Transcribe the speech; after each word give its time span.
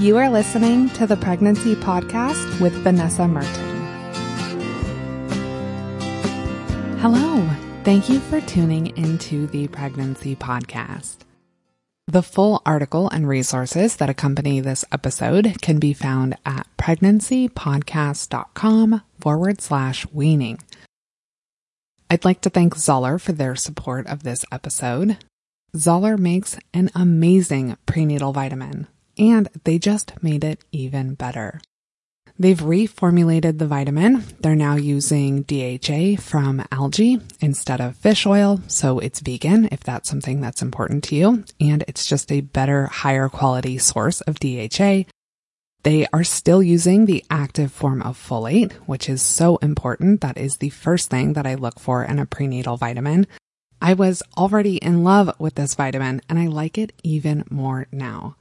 You 0.00 0.16
are 0.16 0.30
listening 0.30 0.88
to 0.90 1.06
the 1.06 1.16
Pregnancy 1.18 1.74
Podcast 1.74 2.58
with 2.58 2.72
Vanessa 2.72 3.24
Merten. 3.24 3.68
Hello. 7.00 7.46
Thank 7.84 8.08
you 8.08 8.18
for 8.18 8.40
tuning 8.40 8.96
into 8.96 9.46
the 9.48 9.68
Pregnancy 9.68 10.34
Podcast. 10.34 11.18
The 12.06 12.22
full 12.22 12.62
article 12.64 13.10
and 13.10 13.28
resources 13.28 13.96
that 13.96 14.08
accompany 14.08 14.60
this 14.60 14.86
episode 14.90 15.60
can 15.60 15.78
be 15.78 15.92
found 15.92 16.38
at 16.46 16.66
pregnancypodcast.com 16.78 19.02
forward 19.20 19.60
slash 19.60 20.06
weaning. 20.10 20.60
I'd 22.08 22.24
like 22.24 22.40
to 22.40 22.48
thank 22.48 22.74
Zahler 22.74 23.20
for 23.20 23.32
their 23.32 23.54
support 23.54 24.06
of 24.06 24.22
this 24.22 24.46
episode. 24.50 25.18
Zahler 25.76 26.18
makes 26.18 26.56
an 26.72 26.88
amazing 26.94 27.76
prenatal 27.84 28.32
vitamin 28.32 28.86
and 29.20 29.48
they 29.64 29.78
just 29.78 30.20
made 30.22 30.42
it 30.42 30.64
even 30.72 31.14
better. 31.14 31.60
They've 32.38 32.58
reformulated 32.58 33.58
the 33.58 33.66
vitamin. 33.66 34.24
They're 34.40 34.56
now 34.56 34.76
using 34.76 35.42
DHA 35.42 36.22
from 36.22 36.64
algae 36.72 37.20
instead 37.40 37.82
of 37.82 37.96
fish 37.96 38.24
oil, 38.24 38.62
so 38.66 38.98
it's 38.98 39.20
vegan 39.20 39.68
if 39.70 39.80
that's 39.80 40.08
something 40.08 40.40
that's 40.40 40.62
important 40.62 41.04
to 41.04 41.16
you, 41.16 41.44
and 41.60 41.84
it's 41.86 42.06
just 42.06 42.32
a 42.32 42.40
better, 42.40 42.86
higher 42.86 43.28
quality 43.28 43.76
source 43.76 44.22
of 44.22 44.40
DHA. 44.40 45.04
They 45.82 46.06
are 46.14 46.24
still 46.24 46.62
using 46.62 47.04
the 47.04 47.24
active 47.30 47.72
form 47.72 48.00
of 48.00 48.18
folate, 48.18 48.72
which 48.86 49.10
is 49.10 49.20
so 49.20 49.56
important. 49.58 50.22
That 50.22 50.38
is 50.38 50.56
the 50.56 50.70
first 50.70 51.10
thing 51.10 51.34
that 51.34 51.46
I 51.46 51.54
look 51.54 51.78
for 51.78 52.04
in 52.04 52.18
a 52.18 52.26
prenatal 52.26 52.78
vitamin. 52.78 53.26
I 53.82 53.94
was 53.94 54.22
already 54.36 54.76
in 54.76 55.04
love 55.04 55.34
with 55.38 55.54
this 55.54 55.74
vitamin 55.74 56.20
and 56.28 56.38
I 56.38 56.46
like 56.46 56.76
it 56.76 56.92
even 57.02 57.44
more 57.50 57.86
now. 57.90 58.36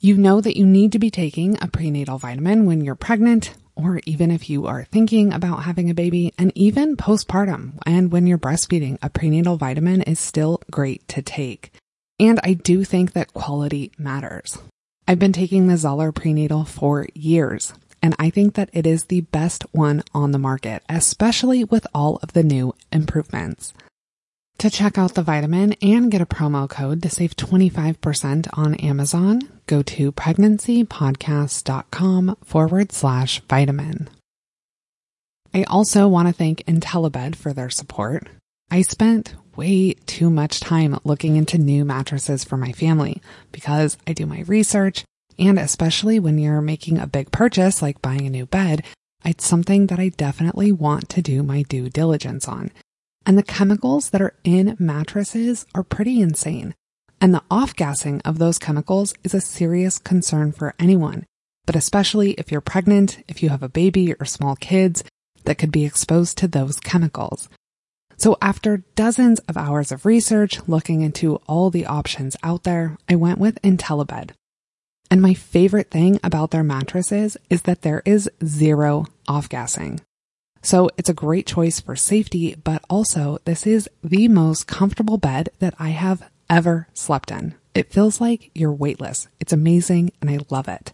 You 0.00 0.16
know 0.16 0.40
that 0.40 0.56
you 0.56 0.64
need 0.64 0.92
to 0.92 1.00
be 1.00 1.10
taking 1.10 1.58
a 1.60 1.66
prenatal 1.66 2.18
vitamin 2.18 2.66
when 2.66 2.84
you're 2.84 2.94
pregnant, 2.94 3.54
or 3.74 4.00
even 4.06 4.30
if 4.30 4.48
you 4.48 4.64
are 4.66 4.84
thinking 4.84 5.32
about 5.32 5.64
having 5.64 5.90
a 5.90 5.94
baby, 5.94 6.32
and 6.38 6.52
even 6.54 6.96
postpartum. 6.96 7.72
And 7.84 8.12
when 8.12 8.24
you're 8.24 8.38
breastfeeding, 8.38 8.98
a 9.02 9.10
prenatal 9.10 9.56
vitamin 9.56 10.02
is 10.02 10.20
still 10.20 10.62
great 10.70 11.06
to 11.08 11.20
take. 11.20 11.72
And 12.20 12.38
I 12.44 12.52
do 12.52 12.84
think 12.84 13.12
that 13.14 13.34
quality 13.34 13.90
matters. 13.98 14.58
I've 15.08 15.18
been 15.18 15.32
taking 15.32 15.66
the 15.66 15.74
Zahler 15.74 16.14
prenatal 16.14 16.64
for 16.64 17.08
years, 17.14 17.72
and 18.00 18.14
I 18.20 18.30
think 18.30 18.54
that 18.54 18.70
it 18.72 18.86
is 18.86 19.06
the 19.06 19.22
best 19.22 19.64
one 19.72 20.04
on 20.14 20.30
the 20.30 20.38
market, 20.38 20.84
especially 20.88 21.64
with 21.64 21.88
all 21.92 22.20
of 22.22 22.34
the 22.34 22.44
new 22.44 22.72
improvements. 22.92 23.74
To 24.58 24.70
check 24.70 24.98
out 24.98 25.14
the 25.14 25.22
vitamin 25.22 25.74
and 25.74 26.10
get 26.10 26.20
a 26.20 26.26
promo 26.26 26.68
code 26.68 27.00
to 27.02 27.10
save 27.10 27.36
25% 27.36 28.48
on 28.58 28.74
Amazon, 28.74 29.42
go 29.66 29.82
to 29.82 30.10
pregnancypodcast.com 30.10 32.36
forward 32.42 32.90
slash 32.90 33.40
vitamin. 33.48 34.10
I 35.54 35.62
also 35.62 36.08
want 36.08 36.26
to 36.26 36.34
thank 36.34 36.66
Intellibed 36.66 37.36
for 37.36 37.52
their 37.52 37.70
support. 37.70 38.26
I 38.68 38.82
spent 38.82 39.36
way 39.54 39.92
too 40.06 40.28
much 40.28 40.58
time 40.58 40.98
looking 41.04 41.36
into 41.36 41.56
new 41.56 41.84
mattresses 41.84 42.42
for 42.42 42.56
my 42.56 42.72
family 42.72 43.22
because 43.52 43.96
I 44.08 44.12
do 44.12 44.26
my 44.26 44.40
research 44.40 45.04
and 45.38 45.56
especially 45.56 46.18
when 46.18 46.36
you're 46.36 46.60
making 46.60 46.98
a 46.98 47.06
big 47.06 47.30
purchase 47.30 47.80
like 47.80 48.02
buying 48.02 48.26
a 48.26 48.30
new 48.30 48.46
bed, 48.46 48.82
it's 49.24 49.46
something 49.46 49.86
that 49.86 50.00
I 50.00 50.08
definitely 50.08 50.72
want 50.72 51.08
to 51.10 51.22
do 51.22 51.44
my 51.44 51.62
due 51.62 51.88
diligence 51.88 52.48
on. 52.48 52.72
And 53.28 53.36
the 53.36 53.42
chemicals 53.42 54.08
that 54.08 54.22
are 54.22 54.32
in 54.42 54.74
mattresses 54.78 55.66
are 55.74 55.82
pretty 55.82 56.22
insane. 56.22 56.74
And 57.20 57.34
the 57.34 57.42
off 57.50 57.76
gassing 57.76 58.22
of 58.24 58.38
those 58.38 58.58
chemicals 58.58 59.12
is 59.22 59.34
a 59.34 59.40
serious 59.42 59.98
concern 59.98 60.50
for 60.50 60.74
anyone, 60.78 61.26
but 61.66 61.76
especially 61.76 62.30
if 62.32 62.50
you're 62.50 62.62
pregnant, 62.62 63.22
if 63.28 63.42
you 63.42 63.50
have 63.50 63.62
a 63.62 63.68
baby 63.68 64.14
or 64.14 64.24
small 64.24 64.56
kids 64.56 65.04
that 65.44 65.58
could 65.58 65.70
be 65.70 65.84
exposed 65.84 66.38
to 66.38 66.48
those 66.48 66.80
chemicals. 66.80 67.50
So 68.16 68.38
after 68.40 68.84
dozens 68.94 69.40
of 69.40 69.58
hours 69.58 69.92
of 69.92 70.06
research 70.06 70.66
looking 70.66 71.02
into 71.02 71.36
all 71.46 71.68
the 71.68 71.84
options 71.84 72.34
out 72.42 72.62
there, 72.62 72.96
I 73.10 73.16
went 73.16 73.38
with 73.38 73.60
Intellibed. 73.62 74.30
And 75.10 75.20
my 75.20 75.34
favorite 75.34 75.90
thing 75.90 76.18
about 76.24 76.50
their 76.50 76.64
mattresses 76.64 77.36
is 77.50 77.62
that 77.62 77.82
there 77.82 78.02
is 78.06 78.30
zero 78.42 79.04
off 79.28 79.50
gassing. 79.50 80.00
So 80.62 80.90
it's 80.96 81.08
a 81.08 81.14
great 81.14 81.46
choice 81.46 81.80
for 81.80 81.96
safety, 81.96 82.54
but 82.62 82.82
also 82.90 83.38
this 83.44 83.66
is 83.66 83.88
the 84.02 84.28
most 84.28 84.66
comfortable 84.66 85.18
bed 85.18 85.50
that 85.58 85.74
I 85.78 85.90
have 85.90 86.28
ever 86.50 86.88
slept 86.94 87.30
in. 87.30 87.54
It 87.74 87.92
feels 87.92 88.20
like 88.20 88.50
you're 88.54 88.72
weightless. 88.72 89.28
It's 89.40 89.52
amazing 89.52 90.10
and 90.20 90.30
I 90.30 90.38
love 90.50 90.68
it. 90.68 90.92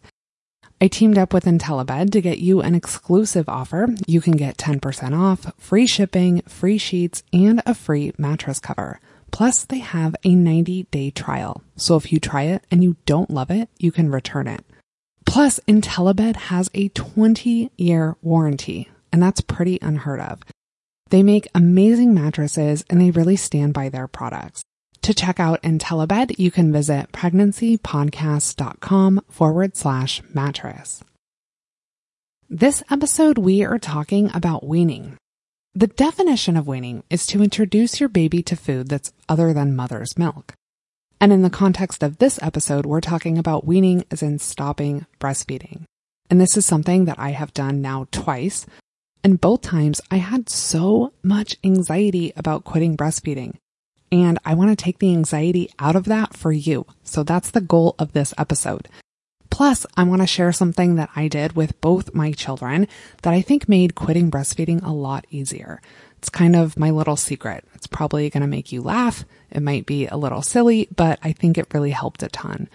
I 0.80 0.88
teamed 0.88 1.16
up 1.16 1.32
with 1.32 1.46
Intellibed 1.46 2.12
to 2.12 2.20
get 2.20 2.38
you 2.38 2.60
an 2.60 2.74
exclusive 2.74 3.48
offer. 3.48 3.88
You 4.06 4.20
can 4.20 4.36
get 4.36 4.58
10% 4.58 5.18
off, 5.18 5.52
free 5.56 5.86
shipping, 5.86 6.42
free 6.42 6.78
sheets, 6.78 7.22
and 7.32 7.62
a 7.64 7.74
free 7.74 8.12
mattress 8.18 8.60
cover. 8.60 9.00
Plus, 9.30 9.64
they 9.64 9.78
have 9.78 10.14
a 10.24 10.34
90 10.34 10.84
day 10.90 11.10
trial. 11.10 11.62
So 11.76 11.96
if 11.96 12.12
you 12.12 12.20
try 12.20 12.42
it 12.42 12.64
and 12.70 12.84
you 12.84 12.96
don't 13.06 13.30
love 13.30 13.50
it, 13.50 13.68
you 13.78 13.92
can 13.92 14.10
return 14.10 14.46
it. 14.46 14.64
Plus, 15.24 15.58
Intellibed 15.66 16.36
has 16.36 16.70
a 16.74 16.88
20 16.90 17.70
year 17.76 18.16
warranty 18.20 18.88
and 19.14 19.22
that's 19.22 19.40
pretty 19.40 19.78
unheard 19.80 20.18
of. 20.18 20.40
They 21.10 21.22
make 21.22 21.46
amazing 21.54 22.14
mattresses 22.14 22.84
and 22.90 23.00
they 23.00 23.12
really 23.12 23.36
stand 23.36 23.72
by 23.72 23.88
their 23.88 24.08
products. 24.08 24.64
To 25.02 25.14
check 25.14 25.38
out 25.38 25.62
Intellibed, 25.62 26.36
you 26.36 26.50
can 26.50 26.72
visit 26.72 27.12
pregnancypodcast.com 27.12 29.20
forward 29.30 29.76
slash 29.76 30.20
mattress. 30.34 31.04
This 32.50 32.82
episode, 32.90 33.38
we 33.38 33.64
are 33.64 33.78
talking 33.78 34.32
about 34.34 34.66
weaning. 34.66 35.16
The 35.76 35.86
definition 35.86 36.56
of 36.56 36.66
weaning 36.66 37.04
is 37.08 37.24
to 37.28 37.40
introduce 37.40 38.00
your 38.00 38.08
baby 38.08 38.42
to 38.42 38.56
food 38.56 38.88
that's 38.88 39.12
other 39.28 39.52
than 39.52 39.76
mother's 39.76 40.18
milk. 40.18 40.54
And 41.20 41.32
in 41.32 41.42
the 41.42 41.50
context 41.50 42.02
of 42.02 42.18
this 42.18 42.40
episode, 42.42 42.84
we're 42.84 43.00
talking 43.00 43.38
about 43.38 43.64
weaning 43.64 44.02
as 44.10 44.24
in 44.24 44.40
stopping 44.40 45.06
breastfeeding. 45.20 45.84
And 46.28 46.40
this 46.40 46.56
is 46.56 46.66
something 46.66 47.04
that 47.04 47.20
I 47.20 47.30
have 47.30 47.54
done 47.54 47.80
now 47.80 48.08
twice. 48.10 48.66
And 49.24 49.40
both 49.40 49.62
times 49.62 50.02
I 50.10 50.18
had 50.18 50.50
so 50.50 51.14
much 51.22 51.56
anxiety 51.64 52.34
about 52.36 52.64
quitting 52.64 52.94
breastfeeding. 52.94 53.56
And 54.12 54.38
I 54.44 54.54
want 54.54 54.70
to 54.70 54.76
take 54.76 54.98
the 54.98 55.12
anxiety 55.12 55.70
out 55.78 55.96
of 55.96 56.04
that 56.04 56.36
for 56.36 56.52
you. 56.52 56.84
So 57.02 57.22
that's 57.22 57.50
the 57.50 57.62
goal 57.62 57.94
of 57.98 58.12
this 58.12 58.34
episode. 58.36 58.86
Plus, 59.50 59.86
I 59.96 60.02
want 60.02 60.20
to 60.20 60.26
share 60.26 60.52
something 60.52 60.96
that 60.96 61.10
I 61.16 61.28
did 61.28 61.56
with 61.56 61.80
both 61.80 62.14
my 62.14 62.32
children 62.32 62.86
that 63.22 63.32
I 63.32 63.40
think 63.40 63.68
made 63.68 63.94
quitting 63.94 64.30
breastfeeding 64.30 64.84
a 64.84 64.92
lot 64.92 65.26
easier. 65.30 65.80
It's 66.18 66.28
kind 66.28 66.54
of 66.54 66.78
my 66.78 66.90
little 66.90 67.16
secret. 67.16 67.64
It's 67.74 67.86
probably 67.86 68.28
going 68.30 68.42
to 68.42 68.46
make 68.46 68.72
you 68.72 68.82
laugh. 68.82 69.24
It 69.50 69.62
might 69.62 69.86
be 69.86 70.06
a 70.06 70.16
little 70.16 70.42
silly, 70.42 70.88
but 70.94 71.18
I 71.22 71.32
think 71.32 71.56
it 71.56 71.72
really 71.72 71.92
helped 71.92 72.22
a 72.22 72.28
ton. 72.28 72.68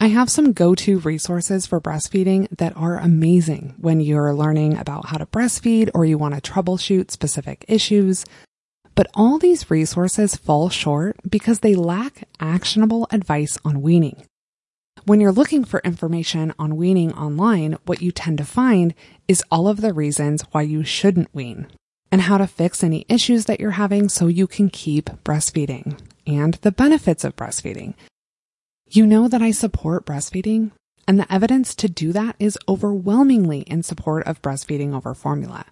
I 0.00 0.08
have 0.08 0.30
some 0.30 0.52
go-to 0.52 0.98
resources 0.98 1.66
for 1.66 1.80
breastfeeding 1.80 2.48
that 2.58 2.76
are 2.76 2.98
amazing 2.98 3.74
when 3.78 4.00
you're 4.00 4.34
learning 4.34 4.76
about 4.76 5.06
how 5.06 5.18
to 5.18 5.26
breastfeed 5.26 5.90
or 5.94 6.04
you 6.04 6.18
want 6.18 6.34
to 6.34 6.40
troubleshoot 6.40 7.10
specific 7.10 7.64
issues. 7.68 8.24
But 8.94 9.06
all 9.14 9.38
these 9.38 9.70
resources 9.70 10.34
fall 10.34 10.70
short 10.70 11.16
because 11.28 11.60
they 11.60 11.74
lack 11.74 12.28
actionable 12.40 13.06
advice 13.10 13.56
on 13.64 13.80
weaning. 13.80 14.26
When 15.04 15.20
you're 15.20 15.32
looking 15.32 15.64
for 15.64 15.80
information 15.80 16.52
on 16.58 16.76
weaning 16.76 17.12
online, 17.12 17.76
what 17.86 18.02
you 18.02 18.12
tend 18.12 18.38
to 18.38 18.44
find 18.44 18.94
is 19.26 19.42
all 19.50 19.66
of 19.66 19.80
the 19.80 19.92
reasons 19.92 20.42
why 20.52 20.62
you 20.62 20.84
shouldn't 20.84 21.34
wean 21.34 21.66
and 22.10 22.22
how 22.22 22.38
to 22.38 22.46
fix 22.46 22.84
any 22.84 23.06
issues 23.08 23.46
that 23.46 23.58
you're 23.58 23.72
having 23.72 24.08
so 24.08 24.26
you 24.26 24.46
can 24.46 24.68
keep 24.68 25.06
breastfeeding 25.24 25.98
and 26.26 26.54
the 26.54 26.70
benefits 26.70 27.24
of 27.24 27.34
breastfeeding 27.34 27.94
you 28.94 29.06
know 29.06 29.26
that 29.26 29.40
I 29.40 29.52
support 29.52 30.04
breastfeeding, 30.04 30.70
and 31.08 31.18
the 31.18 31.32
evidence 31.32 31.74
to 31.76 31.88
do 31.88 32.12
that 32.12 32.36
is 32.38 32.58
overwhelmingly 32.68 33.60
in 33.60 33.82
support 33.82 34.26
of 34.26 34.42
breastfeeding 34.42 34.94
over 34.94 35.14
formula. 35.14 35.64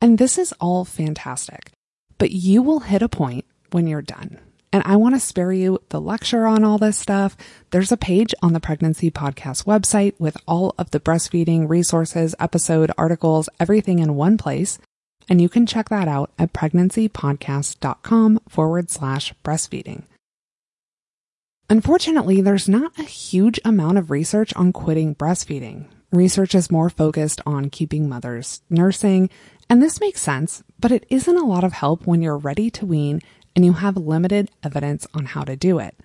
And 0.00 0.16
this 0.16 0.38
is 0.38 0.54
all 0.60 0.86
fantastic, 0.86 1.72
but 2.16 2.30
you 2.30 2.62
will 2.62 2.80
hit 2.80 3.02
a 3.02 3.10
point 3.10 3.44
when 3.72 3.86
you're 3.86 4.00
done. 4.00 4.38
And 4.72 4.82
I 4.86 4.96
want 4.96 5.14
to 5.14 5.20
spare 5.20 5.52
you 5.52 5.82
the 5.90 6.00
lecture 6.00 6.46
on 6.46 6.64
all 6.64 6.78
this 6.78 6.96
stuff. 6.96 7.36
There's 7.72 7.92
a 7.92 7.96
page 7.96 8.34
on 8.42 8.54
the 8.54 8.60
Pregnancy 8.60 9.10
Podcast 9.10 9.64
website 9.64 10.14
with 10.18 10.36
all 10.48 10.74
of 10.78 10.90
the 10.90 11.00
breastfeeding 11.00 11.68
resources, 11.68 12.34
episode, 12.40 12.90
articles, 12.96 13.48
everything 13.60 13.98
in 13.98 14.16
one 14.16 14.38
place. 14.38 14.78
And 15.28 15.40
you 15.40 15.48
can 15.48 15.66
check 15.66 15.90
that 15.90 16.08
out 16.08 16.30
at 16.38 16.52
pregnancypodcast.com 16.52 18.40
forward 18.48 18.90
slash 18.90 19.34
breastfeeding. 19.44 20.04
Unfortunately, 21.68 22.40
there's 22.40 22.68
not 22.68 22.96
a 22.96 23.02
huge 23.02 23.58
amount 23.64 23.98
of 23.98 24.10
research 24.10 24.54
on 24.54 24.72
quitting 24.72 25.16
breastfeeding. 25.16 25.86
Research 26.12 26.54
is 26.54 26.70
more 26.70 26.88
focused 26.88 27.40
on 27.44 27.70
keeping 27.70 28.08
mothers 28.08 28.62
nursing, 28.70 29.28
and 29.68 29.82
this 29.82 30.00
makes 30.00 30.20
sense, 30.20 30.62
but 30.78 30.92
it 30.92 31.04
isn't 31.10 31.36
a 31.36 31.44
lot 31.44 31.64
of 31.64 31.72
help 31.72 32.06
when 32.06 32.22
you're 32.22 32.38
ready 32.38 32.70
to 32.70 32.86
wean 32.86 33.20
and 33.56 33.64
you 33.64 33.72
have 33.72 33.96
limited 33.96 34.50
evidence 34.62 35.08
on 35.12 35.24
how 35.24 35.42
to 35.42 35.56
do 35.56 35.80
it. 35.80 35.96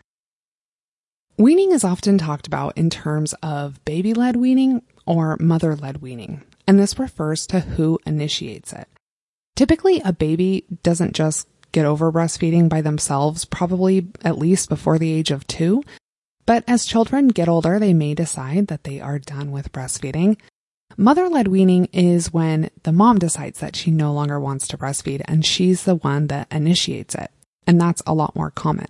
Weaning 1.37 1.71
is 1.71 1.83
often 1.83 2.17
talked 2.17 2.47
about 2.47 2.75
in 2.75 2.89
terms 2.89 3.33
of 3.43 3.83
baby 3.85 4.15
led 4.15 4.37
weaning 4.37 4.81
or 5.05 5.37
mother 5.39 5.75
led 5.75 6.01
weaning, 6.01 6.41
and 6.65 6.79
this 6.79 6.97
refers 6.97 7.45
to 7.47 7.59
who 7.59 7.99
initiates 8.05 8.73
it. 8.73 8.87
Typically, 9.55 10.01
a 10.03 10.13
baby 10.13 10.65
doesn't 10.81 11.13
just 11.13 11.47
get 11.71 11.85
over 11.85 12.11
breastfeeding 12.11 12.69
by 12.69 12.81
themselves, 12.81 13.45
probably 13.45 14.07
at 14.23 14.37
least 14.37 14.69
before 14.69 14.97
the 14.97 15.11
age 15.11 15.31
of 15.31 15.47
two. 15.47 15.83
But 16.45 16.63
as 16.67 16.85
children 16.85 17.29
get 17.29 17.47
older, 17.47 17.79
they 17.79 17.93
may 17.93 18.13
decide 18.13 18.67
that 18.67 18.83
they 18.83 18.99
are 18.99 19.19
done 19.19 19.51
with 19.51 19.71
breastfeeding. 19.71 20.37
Mother 20.97 21.29
led 21.29 21.47
weaning 21.47 21.85
is 21.93 22.33
when 22.33 22.69
the 22.83 22.91
mom 22.91 23.19
decides 23.19 23.59
that 23.59 23.75
she 23.75 23.91
no 23.91 24.11
longer 24.11 24.39
wants 24.39 24.67
to 24.67 24.77
breastfeed 24.77 25.21
and 25.25 25.45
she's 25.45 25.83
the 25.83 25.95
one 25.95 26.27
that 26.27 26.51
initiates 26.51 27.15
it. 27.15 27.31
And 27.65 27.79
that's 27.79 28.01
a 28.05 28.13
lot 28.13 28.35
more 28.35 28.51
common. 28.51 28.87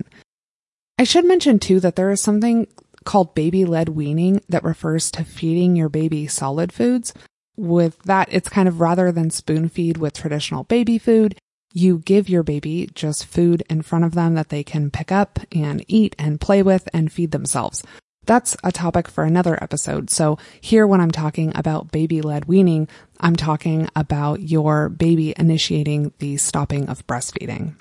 I 0.97 1.03
should 1.03 1.25
mention 1.25 1.59
too 1.59 1.79
that 1.81 1.95
there 1.95 2.11
is 2.11 2.21
something 2.21 2.67
called 3.03 3.35
baby 3.35 3.65
led 3.65 3.89
weaning 3.89 4.41
that 4.49 4.63
refers 4.63 5.11
to 5.11 5.23
feeding 5.23 5.75
your 5.75 5.89
baby 5.89 6.27
solid 6.27 6.71
foods. 6.71 7.13
With 7.57 8.01
that, 8.03 8.29
it's 8.31 8.49
kind 8.49 8.67
of 8.67 8.79
rather 8.79 9.11
than 9.11 9.29
spoon 9.29 9.69
feed 9.69 9.97
with 9.97 10.13
traditional 10.13 10.63
baby 10.63 10.97
food, 10.97 11.37
you 11.73 11.99
give 11.99 12.29
your 12.29 12.43
baby 12.43 12.89
just 12.93 13.25
food 13.25 13.63
in 13.69 13.81
front 13.81 14.05
of 14.05 14.13
them 14.13 14.35
that 14.35 14.49
they 14.49 14.63
can 14.63 14.91
pick 14.91 15.11
up 15.11 15.39
and 15.51 15.83
eat 15.87 16.15
and 16.19 16.41
play 16.41 16.61
with 16.63 16.87
and 16.93 17.11
feed 17.11 17.31
themselves. 17.31 17.83
That's 18.25 18.55
a 18.63 18.71
topic 18.71 19.07
for 19.07 19.23
another 19.23 19.61
episode. 19.63 20.09
So 20.09 20.37
here, 20.59 20.85
when 20.85 21.01
I'm 21.01 21.11
talking 21.11 21.51
about 21.55 21.91
baby 21.91 22.21
led 22.21 22.45
weaning, 22.45 22.87
I'm 23.19 23.35
talking 23.35 23.89
about 23.95 24.41
your 24.41 24.89
baby 24.89 25.33
initiating 25.37 26.13
the 26.19 26.37
stopping 26.37 26.87
of 26.87 27.05
breastfeeding. 27.07 27.75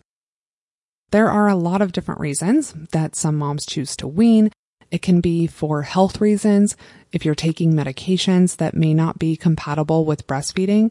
There 1.11 1.31
are 1.31 1.49
a 1.49 1.57
lot 1.57 1.83
of 1.83 1.93
different 1.93 2.21
reasons 2.21 2.73
that 2.93 3.17
some 3.17 3.37
moms 3.37 3.67
choose 3.67 3.97
to 3.97 4.09
wean. 4.09 4.51
It 4.91 5.03
can 5.03 5.21
be 5.21 5.47
for 5.47 5.83
health 5.83 6.21
reasons, 6.21 6.77
if 7.13 7.25
you're 7.25 7.35
taking 7.35 7.75
medications 7.75 8.57
that 8.57 8.75
may 8.75 8.95
not 8.95 9.19
be 9.19 9.37
compatible 9.37 10.05
with 10.05 10.27
breastfeeding. 10.27 10.91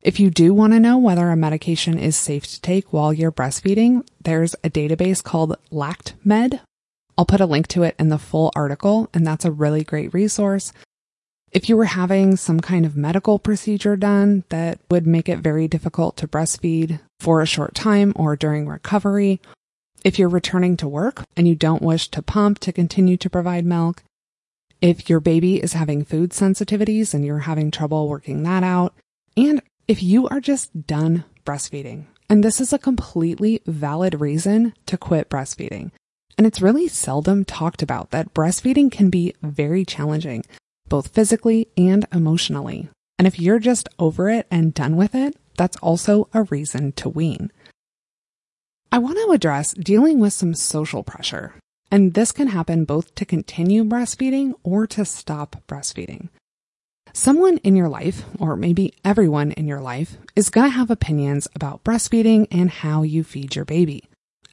If 0.00 0.20
you 0.20 0.30
do 0.30 0.54
want 0.54 0.72
to 0.74 0.80
know 0.80 0.96
whether 0.96 1.28
a 1.28 1.36
medication 1.36 1.98
is 1.98 2.16
safe 2.16 2.46
to 2.46 2.60
take 2.60 2.92
while 2.92 3.12
you're 3.12 3.32
breastfeeding, 3.32 4.06
there's 4.22 4.54
a 4.62 4.70
database 4.70 5.22
called 5.22 5.56
LactMed. 5.72 6.60
I'll 7.16 7.26
put 7.26 7.40
a 7.40 7.46
link 7.46 7.66
to 7.68 7.82
it 7.82 7.96
in 7.98 8.08
the 8.08 8.18
full 8.18 8.52
article, 8.54 9.10
and 9.12 9.26
that's 9.26 9.44
a 9.44 9.50
really 9.50 9.82
great 9.82 10.14
resource. 10.14 10.72
If 11.50 11.68
you 11.68 11.76
were 11.76 11.86
having 11.86 12.36
some 12.36 12.60
kind 12.60 12.86
of 12.86 12.96
medical 12.96 13.40
procedure 13.40 13.96
done 13.96 14.44
that 14.50 14.78
would 14.88 15.04
make 15.04 15.28
it 15.28 15.40
very 15.40 15.66
difficult 15.66 16.16
to 16.18 16.28
breastfeed 16.28 17.00
for 17.18 17.40
a 17.40 17.46
short 17.46 17.74
time 17.74 18.12
or 18.14 18.36
during 18.36 18.68
recovery, 18.68 19.40
if 20.04 20.16
you're 20.16 20.28
returning 20.28 20.76
to 20.76 20.86
work 20.86 21.24
and 21.36 21.48
you 21.48 21.56
don't 21.56 21.82
wish 21.82 22.06
to 22.08 22.22
pump 22.22 22.60
to 22.60 22.72
continue 22.72 23.16
to 23.16 23.30
provide 23.30 23.64
milk, 23.64 24.04
if 24.80 25.10
your 25.10 25.18
baby 25.18 25.60
is 25.60 25.72
having 25.72 26.04
food 26.04 26.30
sensitivities 26.30 27.14
and 27.14 27.24
you're 27.24 27.40
having 27.40 27.72
trouble 27.72 28.08
working 28.08 28.44
that 28.44 28.62
out, 28.62 28.94
and 29.36 29.60
if 29.88 30.02
you 30.02 30.28
are 30.28 30.38
just 30.38 30.86
done 30.86 31.24
breastfeeding, 31.46 32.04
and 32.28 32.44
this 32.44 32.60
is 32.60 32.74
a 32.74 32.78
completely 32.78 33.62
valid 33.66 34.20
reason 34.20 34.74
to 34.84 34.98
quit 34.98 35.30
breastfeeding, 35.30 35.90
and 36.36 36.46
it's 36.46 36.60
really 36.60 36.88
seldom 36.88 37.42
talked 37.46 37.82
about 37.82 38.10
that 38.10 38.34
breastfeeding 38.34 38.92
can 38.92 39.08
be 39.08 39.34
very 39.42 39.86
challenging, 39.86 40.44
both 40.88 41.08
physically 41.08 41.68
and 41.78 42.06
emotionally. 42.12 42.90
And 43.18 43.26
if 43.26 43.40
you're 43.40 43.58
just 43.58 43.88
over 43.98 44.28
it 44.28 44.46
and 44.50 44.74
done 44.74 44.94
with 44.94 45.14
it, 45.14 45.34
that's 45.56 45.78
also 45.78 46.28
a 46.34 46.42
reason 46.44 46.92
to 46.92 47.08
wean. 47.08 47.50
I 48.92 48.98
want 48.98 49.16
to 49.16 49.32
address 49.32 49.72
dealing 49.72 50.20
with 50.20 50.34
some 50.34 50.54
social 50.54 51.02
pressure. 51.02 51.54
And 51.90 52.12
this 52.12 52.30
can 52.32 52.48
happen 52.48 52.84
both 52.84 53.14
to 53.14 53.24
continue 53.24 53.82
breastfeeding 53.84 54.52
or 54.62 54.86
to 54.88 55.06
stop 55.06 55.56
breastfeeding. 55.66 56.28
Someone 57.12 57.58
in 57.58 57.76
your 57.76 57.88
life, 57.88 58.24
or 58.38 58.56
maybe 58.56 58.94
everyone 59.04 59.52
in 59.52 59.66
your 59.66 59.80
life, 59.80 60.16
is 60.36 60.50
going 60.50 60.70
to 60.70 60.76
have 60.76 60.90
opinions 60.90 61.48
about 61.54 61.82
breastfeeding 61.84 62.46
and 62.50 62.70
how 62.70 63.02
you 63.02 63.24
feed 63.24 63.56
your 63.56 63.64
baby. 63.64 64.04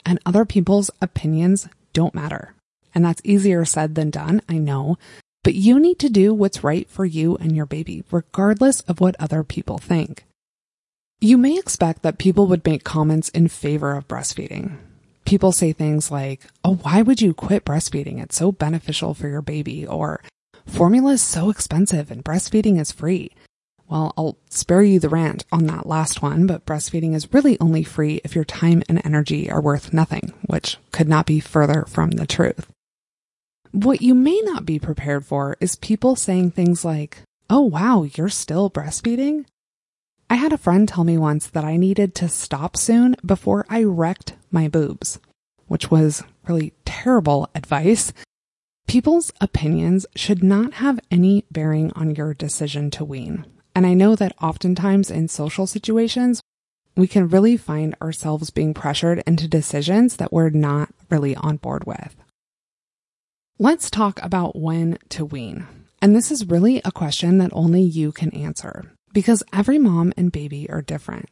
And 0.05 0.19
other 0.25 0.45
people's 0.45 0.91
opinions 1.01 1.67
don't 1.93 2.15
matter. 2.15 2.53
And 2.93 3.03
that's 3.03 3.21
easier 3.23 3.65
said 3.65 3.95
than 3.95 4.09
done, 4.09 4.41
I 4.47 4.57
know. 4.57 4.97
But 5.43 5.55
you 5.55 5.79
need 5.79 5.99
to 5.99 6.09
do 6.09 6.33
what's 6.33 6.63
right 6.63 6.89
for 6.89 7.05
you 7.05 7.35
and 7.37 7.55
your 7.55 7.65
baby, 7.65 8.03
regardless 8.09 8.81
of 8.81 8.99
what 8.99 9.15
other 9.19 9.43
people 9.43 9.77
think. 9.77 10.25
You 11.21 11.37
may 11.37 11.57
expect 11.57 12.01
that 12.01 12.17
people 12.17 12.47
would 12.47 12.65
make 12.65 12.83
comments 12.83 13.29
in 13.29 13.47
favor 13.47 13.95
of 13.95 14.07
breastfeeding. 14.07 14.77
People 15.23 15.51
say 15.51 15.71
things 15.71 16.11
like, 16.11 16.41
Oh, 16.63 16.75
why 16.75 17.01
would 17.01 17.21
you 17.21 17.33
quit 17.33 17.65
breastfeeding? 17.65 18.21
It's 18.21 18.35
so 18.35 18.51
beneficial 18.51 19.13
for 19.13 19.27
your 19.27 19.41
baby. 19.41 19.85
Or, 19.85 20.21
Formula 20.65 21.13
is 21.13 21.21
so 21.21 21.49
expensive 21.49 22.11
and 22.11 22.23
breastfeeding 22.23 22.79
is 22.79 22.91
free. 22.91 23.31
Well, 23.87 24.13
I'll 24.17 24.37
spare 24.49 24.81
you 24.81 24.99
the 24.99 25.09
rant 25.09 25.45
on 25.51 25.67
that 25.67 25.85
last 25.85 26.21
one, 26.21 26.47
but 26.47 26.65
breastfeeding 26.65 27.13
is 27.13 27.33
really 27.33 27.57
only 27.59 27.83
free 27.83 28.19
if 28.23 28.35
your 28.35 28.43
time 28.43 28.81
and 28.89 28.99
energy 29.05 29.49
are 29.49 29.61
worth 29.61 29.93
nothing, 29.93 30.33
which 30.47 30.77
could 30.91 31.07
not 31.07 31.27
be 31.27 31.39
further 31.39 31.85
from 31.87 32.11
the 32.11 32.25
truth. 32.25 32.67
What 33.71 34.01
you 34.01 34.15
may 34.15 34.41
not 34.43 34.65
be 34.65 34.79
prepared 34.79 35.25
for 35.25 35.55
is 35.59 35.75
people 35.75 36.15
saying 36.15 36.51
things 36.51 36.83
like, 36.83 37.19
Oh 37.49 37.61
wow, 37.61 38.07
you're 38.15 38.29
still 38.29 38.71
breastfeeding? 38.71 39.45
I 40.29 40.35
had 40.35 40.51
a 40.51 40.57
friend 40.57 40.87
tell 40.87 41.03
me 41.03 41.17
once 41.17 41.45
that 41.47 41.63
I 41.63 41.77
needed 41.77 42.15
to 42.15 42.29
stop 42.29 42.75
soon 42.75 43.15
before 43.23 43.65
I 43.69 43.83
wrecked 43.83 44.33
my 44.49 44.67
boobs, 44.67 45.19
which 45.67 45.91
was 45.91 46.23
really 46.47 46.73
terrible 46.85 47.49
advice 47.53 48.11
People's 48.87 49.31
opinions 49.41 50.05
should 50.15 50.43
not 50.43 50.75
have 50.75 50.99
any 51.09 51.45
bearing 51.51 51.91
on 51.93 52.15
your 52.15 52.33
decision 52.33 52.91
to 52.91 53.03
wean. 53.03 53.45
And 53.73 53.85
I 53.85 53.93
know 53.93 54.15
that 54.15 54.35
oftentimes 54.41 55.11
in 55.11 55.27
social 55.27 55.67
situations, 55.67 56.41
we 56.95 57.07
can 57.07 57.27
really 57.27 57.57
find 57.57 57.95
ourselves 58.01 58.51
being 58.51 58.73
pressured 58.73 59.21
into 59.27 59.47
decisions 59.47 60.17
that 60.17 60.31
we're 60.31 60.49
not 60.49 60.89
really 61.09 61.35
on 61.35 61.57
board 61.57 61.85
with. 61.85 62.15
Let's 63.59 63.89
talk 63.89 64.21
about 64.21 64.55
when 64.55 64.97
to 65.09 65.25
wean. 65.25 65.67
And 66.01 66.15
this 66.15 66.31
is 66.31 66.47
really 66.47 66.81
a 66.85 66.91
question 66.91 67.39
that 67.39 67.51
only 67.53 67.81
you 67.81 68.11
can 68.11 68.33
answer 68.33 68.91
because 69.13 69.43
every 69.51 69.79
mom 69.79 70.13
and 70.15 70.31
baby 70.31 70.69
are 70.69 70.81
different. 70.81 71.29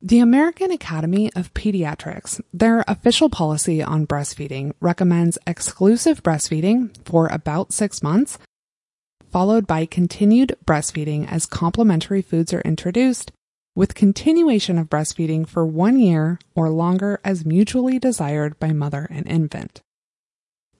The 0.00 0.20
American 0.20 0.70
Academy 0.70 1.28
of 1.34 1.52
Pediatrics, 1.54 2.40
their 2.54 2.84
official 2.86 3.28
policy 3.28 3.82
on 3.82 4.06
breastfeeding 4.06 4.72
recommends 4.80 5.38
exclusive 5.44 6.22
breastfeeding 6.22 6.94
for 7.04 7.26
about 7.26 7.72
six 7.72 8.00
months, 8.00 8.38
followed 9.32 9.66
by 9.66 9.86
continued 9.86 10.56
breastfeeding 10.64 11.26
as 11.28 11.46
complementary 11.46 12.22
foods 12.22 12.54
are 12.54 12.60
introduced, 12.60 13.32
with 13.74 13.96
continuation 13.96 14.78
of 14.78 14.88
breastfeeding 14.88 15.48
for 15.48 15.66
one 15.66 15.98
year 15.98 16.38
or 16.54 16.70
longer 16.70 17.18
as 17.24 17.44
mutually 17.44 17.98
desired 17.98 18.56
by 18.60 18.72
mother 18.72 19.08
and 19.10 19.26
infant. 19.26 19.80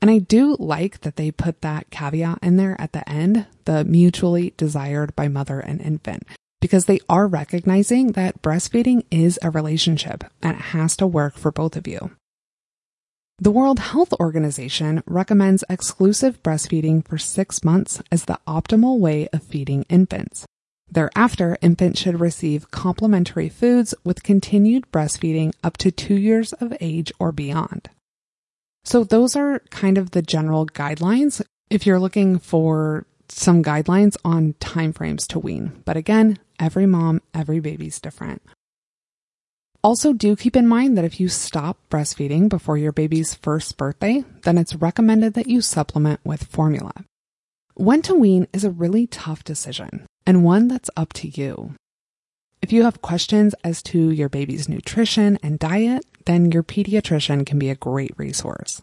And 0.00 0.12
I 0.12 0.18
do 0.18 0.56
like 0.60 1.00
that 1.00 1.16
they 1.16 1.32
put 1.32 1.60
that 1.62 1.90
caveat 1.90 2.38
in 2.40 2.56
there 2.56 2.80
at 2.80 2.92
the 2.92 3.06
end, 3.08 3.48
the 3.64 3.84
mutually 3.84 4.54
desired 4.56 5.16
by 5.16 5.26
mother 5.26 5.58
and 5.58 5.80
infant, 5.80 6.22
because 6.60 6.86
they 6.86 7.00
are 7.08 7.26
recognizing 7.26 8.12
that 8.12 8.42
breastfeeding 8.42 9.04
is 9.10 9.38
a 9.42 9.50
relationship 9.50 10.24
and 10.42 10.56
it 10.56 10.62
has 10.62 10.96
to 10.96 11.06
work 11.06 11.36
for 11.36 11.52
both 11.52 11.76
of 11.76 11.86
you. 11.86 12.10
The 13.40 13.52
World 13.52 13.78
Health 13.78 14.12
Organization 14.14 15.02
recommends 15.06 15.62
exclusive 15.70 16.42
breastfeeding 16.42 17.06
for 17.06 17.18
six 17.18 17.62
months 17.62 18.02
as 18.10 18.24
the 18.24 18.40
optimal 18.48 18.98
way 18.98 19.28
of 19.32 19.44
feeding 19.44 19.84
infants. 19.88 20.44
Thereafter, 20.90 21.56
infants 21.60 22.00
should 22.00 22.18
receive 22.18 22.70
complementary 22.72 23.48
foods 23.48 23.94
with 24.04 24.24
continued 24.24 24.90
breastfeeding 24.90 25.52
up 25.62 25.76
to 25.78 25.92
two 25.92 26.16
years 26.16 26.52
of 26.54 26.76
age 26.80 27.12
or 27.20 27.30
beyond. 27.30 27.90
So 28.84 29.04
those 29.04 29.36
are 29.36 29.60
kind 29.70 29.98
of 29.98 30.10
the 30.12 30.22
general 30.22 30.66
guidelines. 30.66 31.42
If 31.70 31.86
you're 31.86 32.00
looking 32.00 32.38
for 32.38 33.06
some 33.28 33.62
guidelines 33.62 34.16
on 34.24 34.54
timeframes 34.54 35.26
to 35.28 35.38
wean. 35.38 35.82
But 35.84 35.96
again, 35.96 36.38
every 36.58 36.86
mom, 36.86 37.22
every 37.34 37.60
baby's 37.60 38.00
different. 38.00 38.42
Also, 39.82 40.12
do 40.12 40.34
keep 40.34 40.56
in 40.56 40.66
mind 40.66 40.98
that 40.98 41.04
if 41.04 41.20
you 41.20 41.28
stop 41.28 41.78
breastfeeding 41.88 42.48
before 42.48 42.76
your 42.76 42.92
baby's 42.92 43.34
first 43.34 43.76
birthday, 43.76 44.24
then 44.42 44.58
it's 44.58 44.74
recommended 44.74 45.34
that 45.34 45.46
you 45.46 45.60
supplement 45.60 46.20
with 46.24 46.44
formula. 46.44 46.92
When 47.74 48.02
to 48.02 48.14
wean 48.14 48.48
is 48.52 48.64
a 48.64 48.70
really 48.70 49.06
tough 49.06 49.44
decision 49.44 50.06
and 50.26 50.42
one 50.42 50.66
that's 50.66 50.90
up 50.96 51.12
to 51.14 51.28
you. 51.28 51.74
If 52.60 52.72
you 52.72 52.82
have 52.82 53.02
questions 53.02 53.54
as 53.62 53.82
to 53.84 54.10
your 54.10 54.28
baby's 54.28 54.68
nutrition 54.68 55.38
and 55.44 55.60
diet, 55.60 56.04
then 56.26 56.50
your 56.50 56.64
pediatrician 56.64 57.46
can 57.46 57.58
be 57.58 57.70
a 57.70 57.76
great 57.76 58.12
resource. 58.16 58.82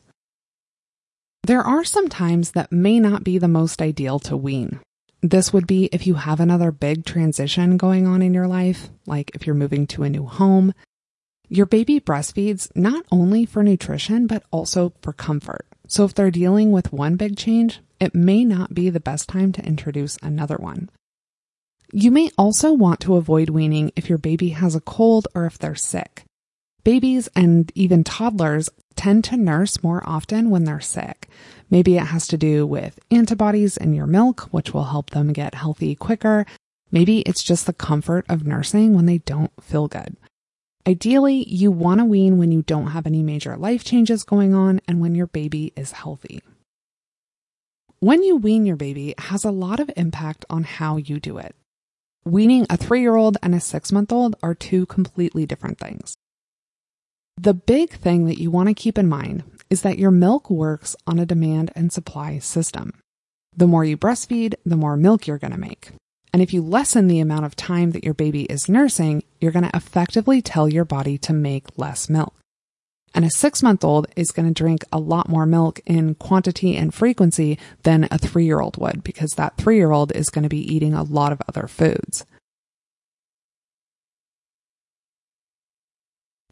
There 1.46 1.62
are 1.62 1.84
some 1.84 2.10
times 2.10 2.52
that 2.52 2.72
may 2.72 3.00
not 3.00 3.24
be 3.24 3.38
the 3.38 3.48
most 3.48 3.80
ideal 3.80 4.18
to 4.22 4.36
wean. 4.36 4.80
This 5.22 5.54
would 5.54 5.68
be 5.68 5.90
if 5.92 6.08
you 6.08 6.16
have 6.16 6.40
another 6.40 6.72
big 6.72 7.06
transition 7.06 7.78
going 7.78 8.08
on 8.08 8.24
in 8.24 8.34
your 8.34 8.48
life, 8.48 8.90
like 9.06 9.30
if 9.36 9.46
you're 9.46 9.54
moving 9.54 9.86
to 9.88 10.02
a 10.02 10.10
new 10.10 10.25
home. 10.25 10.74
Your 11.48 11.68
baby 11.68 12.00
breastfeeds 12.00 12.75
not 12.75 13.06
only 13.12 13.46
for 13.46 13.62
nutrition, 13.62 14.25
but 14.25 14.42
also 14.50 14.94
for 15.04 15.14
comfort. 15.14 15.68
So 15.88 16.04
if 16.04 16.16
they're 16.16 16.32
dealing 16.32 16.72
with 16.72 16.92
one 16.92 17.16
big 17.16 17.38
change, 17.38 17.80
it 18.00 18.16
may 18.16 18.44
not 18.44 18.74
be 18.74 18.90
the 18.90 19.00
best 19.00 19.30
time 19.30 19.52
to 19.52 19.64
introduce 19.64 20.18
another 20.24 20.58
one. 20.58 20.90
You 21.94 22.10
may 22.10 22.32
also 22.40 22.74
want 22.74 23.02
to 23.02 23.18
avoid 23.18 23.50
weaning 23.50 23.92
if 23.96 24.10
your 24.10 24.18
baby 24.18 24.50
has 24.50 24.74
a 24.74 24.82
cold 24.82 25.28
or 25.36 25.46
if 25.46 25.60
they're 25.60 25.75
sick. 25.75 26.24
Babies 26.84 27.30
and 27.36 27.72
even 27.75 28.04
toddlers 28.04 28.68
tend 28.96 29.24
to 29.25 29.38
nurse 29.38 29.84
more 29.84 30.02
often 30.06 30.50
when 30.50 30.64
they're 30.64 30.80
sick. 30.80 31.28
Maybe 31.70 31.98
it 31.98 32.08
has 32.08 32.28
to 32.28 32.38
do 32.38 32.66
with 32.66 33.00
antibodies 33.12 33.78
in 33.78 33.94
your 33.94 34.08
milk, 34.08 34.42
which 34.52 34.74
will 34.74 34.86
help 34.86 35.12
them 35.12 35.34
get 35.34 35.56
healthy 35.56 35.96
quicker. 35.96 36.46
Maybe 36.92 37.20
it's 37.22 37.44
just 37.44 37.66
the 37.66 37.74
comfort 37.74 38.25
of 38.30 38.46
nursing 38.46 38.94
when 38.94 39.06
they 39.06 39.20
don't 39.20 39.52
feel 39.62 39.88
good. 39.88 40.16
Ideally, 40.88 41.48
you 41.50 41.72
want 41.72 42.00
to 42.00 42.06
wean 42.06 42.38
when 42.38 42.52
you 42.52 42.62
don't 42.62 42.92
have 42.92 43.08
any 43.08 43.24
major 43.24 43.58
life 43.58 43.84
changes 43.84 44.24
going 44.24 44.54
on 44.54 44.82
and 44.88 45.02
when 45.02 45.16
your 45.16 45.28
baby 45.28 45.74
is 45.75 45.92
healthy. 45.92 46.42
When 48.00 48.22
you 48.22 48.36
wean 48.36 48.68
your 48.68 48.75
baby 48.75 49.16
has 49.18 49.44
a 49.44 49.52
lot 49.52 49.80
of 49.80 49.90
impact 49.98 50.46
on 50.50 50.64
how 50.64 50.98
you 50.98 51.20
do 51.20 51.40
it. 51.40 51.56
Weaning 52.24 52.68
a 52.70 52.78
three 52.78 53.02
year 53.02 53.16
old 53.16 53.38
and 53.42 53.56
a 53.56 53.60
six 53.60 53.92
month 53.92 54.12
old 54.12 54.36
are 54.44 54.54
two 54.54 54.86
completely 54.86 55.48
different 55.48 55.80
things. 55.80 56.16
The 57.38 57.54
big 57.54 57.92
thing 57.92 58.25
that 58.27 58.39
you 58.39 58.50
want 58.50 58.70
to 58.70 58.74
keep 58.74 58.98
in 58.98 59.10
mind 59.10 59.44
is 59.70 59.82
that 59.82 60.00
your 60.00 60.12
milk 60.12 60.50
works 60.50 60.96
on 61.06 61.20
a 61.20 61.25
demand 61.25 61.72
and 61.75 61.92
supply 61.92 62.39
system. 62.39 62.94
The 63.56 63.68
more 63.68 63.84
you 63.84 63.98
breastfeed, 63.98 64.56
the 64.65 64.77
more 64.77 64.96
milk 64.96 65.27
you're 65.27 65.38
going 65.38 65.51
to 65.51 65.60
make. 65.60 65.92
And 66.32 66.42
if 66.42 66.54
you 66.54 66.62
lessen 66.62 67.08
the 67.08 67.20
amount 67.20 67.46
of 67.46 67.56
time 67.56 67.92
that 67.92 68.04
your 68.04 68.13
baby 68.13 68.44
is 68.44 68.70
nursing, 68.70 69.24
you're 69.39 69.51
going 69.51 69.68
to 69.68 69.75
effectively 69.75 70.42
tell 70.42 70.68
your 70.68 70.86
body 70.86 71.18
to 71.20 71.34
make 71.34 71.77
less 71.77 72.10
milk. 72.10 72.34
And 73.13 73.24
a 73.24 73.30
six 73.30 73.63
month 73.63 73.84
old 73.86 74.08
is 74.18 74.32
going 74.32 74.48
to 74.48 74.54
drink 74.54 74.84
a 74.92 75.00
lot 75.00 75.30
more 75.30 75.46
milk 75.46 75.80
in 75.86 76.15
quantity 76.15 76.75
and 76.75 76.94
frequency 76.94 77.58
than 77.84 78.10
a 78.12 78.18
three 78.18 78.46
year 78.46 78.60
old 78.60 78.77
would 78.77 79.04
because 79.04 79.32
that 79.32 79.56
three 79.56 79.77
year 79.77 79.92
old 79.92 80.12
is 80.12 80.30
going 80.30 80.44
to 80.44 80.50
be 80.50 80.74
eating 80.74 80.94
a 80.94 81.04
lot 81.04 81.32
of 81.32 81.42
other 81.48 81.68
foods. 81.68 82.25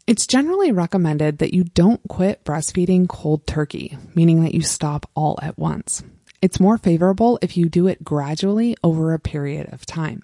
It's 0.06 0.26
generally 0.26 0.70
recommended 0.70 1.38
that 1.38 1.54
you 1.54 1.64
don't 1.64 2.00
quit 2.08 2.44
breastfeeding 2.44 3.08
cold 3.08 3.46
turkey, 3.46 3.96
meaning 4.14 4.42
that 4.42 4.54
you 4.54 4.60
stop 4.60 5.08
all 5.14 5.38
at 5.40 5.58
once. 5.58 6.02
It's 6.42 6.60
more 6.60 6.76
favorable 6.76 7.38
if 7.40 7.56
you 7.56 7.70
do 7.70 7.86
it 7.86 8.04
gradually 8.04 8.76
over 8.84 9.14
a 9.14 9.18
period 9.18 9.72
of 9.72 9.86
time. 9.86 10.22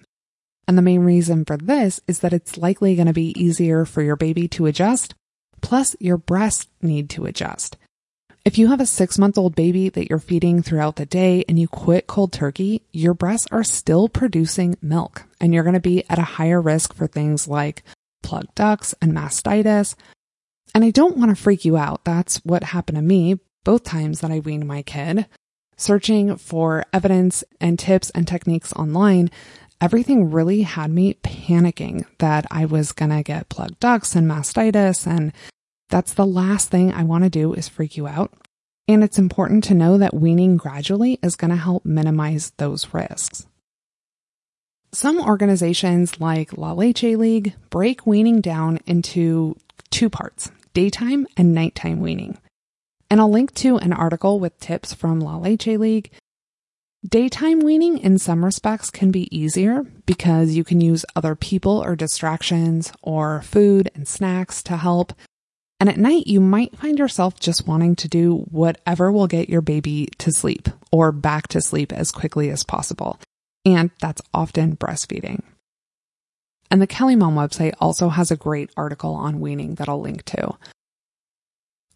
And 0.67 0.77
the 0.77 0.83
main 0.83 0.99
reason 0.99 1.45
for 1.45 1.57
this 1.57 1.99
is 2.07 2.19
that 2.19 2.31
it's 2.31 2.59
likely 2.59 2.93
going 2.95 3.07
to 3.07 3.13
be 3.13 3.33
easier 3.35 3.83
for 3.85 4.03
your 4.03 4.15
baby 4.15 4.47
to 4.49 4.67
adjust, 4.67 5.15
plus 5.61 5.95
your 5.99 6.17
breasts 6.17 6.67
need 6.83 7.09
to 7.11 7.25
adjust. 7.25 7.75
If 8.45 8.59
you 8.59 8.67
have 8.67 8.81
a 8.81 8.85
six 8.85 9.17
month 9.17 9.35
old 9.35 9.55
baby 9.55 9.89
that 9.89 10.11
you're 10.11 10.19
feeding 10.19 10.61
throughout 10.61 10.97
the 10.97 11.07
day 11.07 11.43
and 11.49 11.57
you 11.57 11.67
quit 11.67 12.05
cold 12.05 12.31
turkey, 12.31 12.83
your 12.91 13.15
breasts 13.15 13.47
are 13.51 13.63
still 13.63 14.09
producing 14.09 14.77
milk 14.79 15.23
and 15.39 15.55
you're 15.55 15.63
going 15.63 15.73
to 15.73 15.79
be 15.79 16.03
at 16.07 16.19
a 16.19 16.33
higher 16.37 16.61
risk 16.61 16.93
for 16.93 17.07
things 17.07 17.47
like 17.47 17.83
plugged 18.21 18.55
ducts 18.55 18.93
and 19.01 19.13
mastitis. 19.13 19.95
And 20.73 20.83
I 20.83 20.91
don't 20.91 21.17
want 21.17 21.29
to 21.29 21.41
freak 21.41 21.65
you 21.65 21.77
out. 21.77 22.05
That's 22.05 22.37
what 22.37 22.63
happened 22.63 22.95
to 22.97 23.01
me 23.01 23.39
both 23.63 23.83
times 23.83 24.21
that 24.21 24.31
I 24.31 24.39
weaned 24.39 24.67
my 24.67 24.81
kid. 24.81 25.27
Searching 25.77 26.37
for 26.37 26.85
evidence 26.93 27.43
and 27.59 27.77
tips 27.77 28.09
and 28.11 28.27
techniques 28.27 28.71
online, 28.73 29.29
everything 29.81 30.31
really 30.31 30.61
had 30.61 30.91
me 30.91 31.15
panicking 31.15 32.05
that 32.19 32.45
I 32.51 32.65
was 32.65 32.91
going 32.91 33.11
to 33.11 33.23
get 33.23 33.49
plugged 33.49 33.79
ducts 33.79 34.15
and 34.15 34.29
mastitis. 34.29 35.07
And 35.07 35.33
that's 35.89 36.13
the 36.13 36.25
last 36.25 36.69
thing 36.69 36.93
I 36.93 37.03
want 37.03 37.23
to 37.23 37.29
do 37.29 37.53
is 37.53 37.67
freak 37.67 37.97
you 37.97 38.07
out. 38.07 38.31
And 38.87 39.03
it's 39.03 39.19
important 39.19 39.63
to 39.65 39.73
know 39.73 39.97
that 39.97 40.13
weaning 40.13 40.57
gradually 40.57 41.19
is 41.23 41.35
going 41.35 41.51
to 41.51 41.57
help 41.57 41.85
minimize 41.85 42.51
those 42.57 42.93
risks. 42.93 43.47
Some 44.93 45.21
organizations 45.21 46.19
like 46.19 46.57
La 46.57 46.73
Leche 46.73 47.15
League 47.15 47.53
break 47.69 48.05
weaning 48.05 48.41
down 48.41 48.79
into 48.85 49.55
two 49.89 50.09
parts 50.09 50.51
daytime 50.73 51.27
and 51.37 51.53
nighttime 51.53 52.01
weaning. 52.01 52.37
And 53.09 53.21
I'll 53.21 53.31
link 53.31 53.53
to 53.55 53.77
an 53.77 53.93
article 53.93 54.37
with 54.37 54.59
tips 54.59 54.93
from 54.93 55.21
La 55.21 55.37
Leche 55.37 55.67
League. 55.67 56.11
Daytime 57.07 57.61
weaning 57.61 57.99
in 57.99 58.17
some 58.17 58.43
respects 58.43 58.89
can 58.89 59.11
be 59.11 59.33
easier 59.35 59.83
because 60.05 60.55
you 60.55 60.65
can 60.65 60.81
use 60.81 61.05
other 61.15 61.35
people 61.35 61.81
or 61.81 61.95
distractions 61.95 62.91
or 63.01 63.41
food 63.43 63.89
and 63.95 64.05
snacks 64.05 64.61
to 64.63 64.75
help. 64.75 65.13
And 65.79 65.89
at 65.89 65.97
night, 65.97 66.27
you 66.27 66.41
might 66.41 66.77
find 66.77 66.99
yourself 66.99 67.39
just 67.39 67.65
wanting 67.65 67.95
to 67.95 68.09
do 68.09 68.39
whatever 68.51 69.09
will 69.09 69.27
get 69.27 69.49
your 69.49 69.61
baby 69.61 70.09
to 70.17 70.33
sleep 70.33 70.67
or 70.91 71.13
back 71.13 71.47
to 71.49 71.61
sleep 71.61 71.93
as 71.93 72.11
quickly 72.11 72.49
as 72.49 72.65
possible 72.65 73.17
and 73.65 73.91
that's 73.99 74.21
often 74.33 74.75
breastfeeding. 74.75 75.43
And 76.69 76.81
the 76.81 76.87
KellyMom 76.87 77.33
website 77.33 77.73
also 77.79 78.09
has 78.09 78.31
a 78.31 78.37
great 78.37 78.69
article 78.77 79.13
on 79.13 79.41
weaning 79.41 79.75
that 79.75 79.89
I'll 79.89 79.99
link 79.99 80.23
to. 80.25 80.57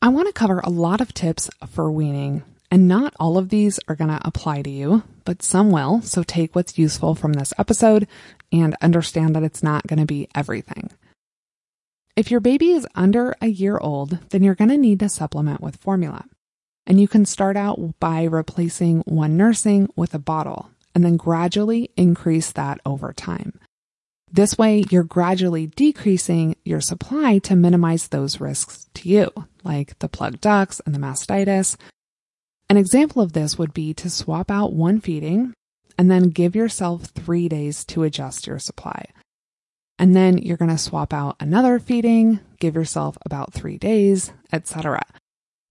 I 0.01 0.09
want 0.09 0.27
to 0.27 0.33
cover 0.33 0.59
a 0.59 0.69
lot 0.69 1.01
of 1.01 1.13
tips 1.13 1.49
for 1.67 1.89
weaning, 1.89 2.43
and 2.69 2.87
not 2.87 3.15
all 3.19 3.37
of 3.37 3.49
these 3.49 3.79
are 3.87 3.95
going 3.95 4.09
to 4.09 4.27
apply 4.27 4.61
to 4.63 4.69
you, 4.69 5.03
but 5.23 5.41
some 5.41 5.71
will. 5.71 6.01
So 6.01 6.23
take 6.23 6.55
what's 6.55 6.77
useful 6.77 7.15
from 7.15 7.33
this 7.33 7.53
episode 7.57 8.07
and 8.51 8.75
understand 8.81 9.35
that 9.35 9.43
it's 9.43 9.63
not 9.63 9.87
going 9.87 9.99
to 9.99 10.05
be 10.05 10.27
everything. 10.35 10.91
If 12.15 12.29
your 12.29 12.39
baby 12.39 12.71
is 12.71 12.87
under 12.95 13.35
a 13.41 13.47
year 13.47 13.77
old, 13.77 14.19
then 14.29 14.43
you're 14.43 14.55
going 14.55 14.69
to 14.69 14.77
need 14.77 14.99
to 14.99 15.09
supplement 15.09 15.61
with 15.61 15.77
formula. 15.77 16.25
And 16.85 17.01
you 17.01 17.07
can 17.07 17.25
start 17.25 17.57
out 17.57 17.99
by 17.99 18.23
replacing 18.23 19.01
one 19.01 19.37
nursing 19.37 19.89
with 19.95 20.13
a 20.13 20.19
bottle 20.19 20.69
and 20.95 21.03
then 21.03 21.17
gradually 21.17 21.91
increase 21.97 22.51
that 22.53 22.79
over 22.85 23.13
time. 23.13 23.59
This 24.31 24.57
way, 24.57 24.83
you're 24.89 25.03
gradually 25.03 25.67
decreasing 25.67 26.55
your 26.65 26.81
supply 26.81 27.37
to 27.39 27.55
minimize 27.55 28.07
those 28.07 28.41
risks 28.41 28.87
to 28.95 29.07
you, 29.07 29.31
like 29.63 29.99
the 29.99 30.09
plugged 30.09 30.41
ducts 30.41 30.81
and 30.85 30.95
the 30.95 30.99
mastitis. 30.99 31.77
An 32.69 32.77
example 32.77 33.21
of 33.21 33.33
this 33.33 33.57
would 33.57 33.73
be 33.73 33.93
to 33.93 34.09
swap 34.09 34.49
out 34.49 34.73
one 34.73 34.99
feeding 34.99 35.53
and 35.97 36.09
then 36.09 36.29
give 36.29 36.55
yourself 36.55 37.05
three 37.05 37.47
days 37.47 37.85
to 37.85 38.03
adjust 38.03 38.47
your 38.47 38.59
supply. 38.59 39.05
And 39.97 40.15
then 40.15 40.37
you're 40.37 40.57
going 40.57 40.71
to 40.71 40.77
swap 40.77 41.13
out 41.13 41.37
another 41.39 41.79
feeding, 41.79 42.39
give 42.59 42.75
yourself 42.75 43.17
about 43.25 43.53
three 43.53 43.77
days, 43.77 44.33
etc. 44.51 45.03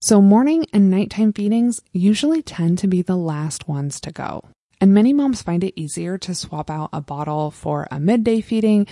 So 0.01 0.21
morning 0.21 0.65
and 0.73 0.89
nighttime 0.89 1.33
feedings 1.33 1.81
usually 1.91 2.41
tend 2.41 2.79
to 2.79 2.87
be 2.87 3.01
the 3.01 3.17
last 3.17 3.67
ones 3.67 3.99
to 4.01 4.11
go. 4.11 4.43
And 4.81 4.93
many 4.93 5.13
moms 5.13 5.41
find 5.41 5.63
it 5.63 5.79
easier 5.79 6.17
to 6.19 6.35
swap 6.35 6.69
out 6.69 6.89
a 6.91 7.01
bottle 7.01 7.51
for 7.51 7.87
a 7.91 7.99
midday 7.99 8.41
feeding 8.41 8.87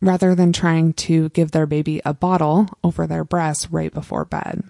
rather 0.00 0.34
than 0.34 0.52
trying 0.52 0.92
to 0.92 1.28
give 1.30 1.52
their 1.52 1.66
baby 1.66 2.02
a 2.04 2.12
bottle 2.12 2.68
over 2.84 3.06
their 3.06 3.24
breast 3.24 3.68
right 3.70 3.92
before 3.92 4.24
bed. 4.24 4.64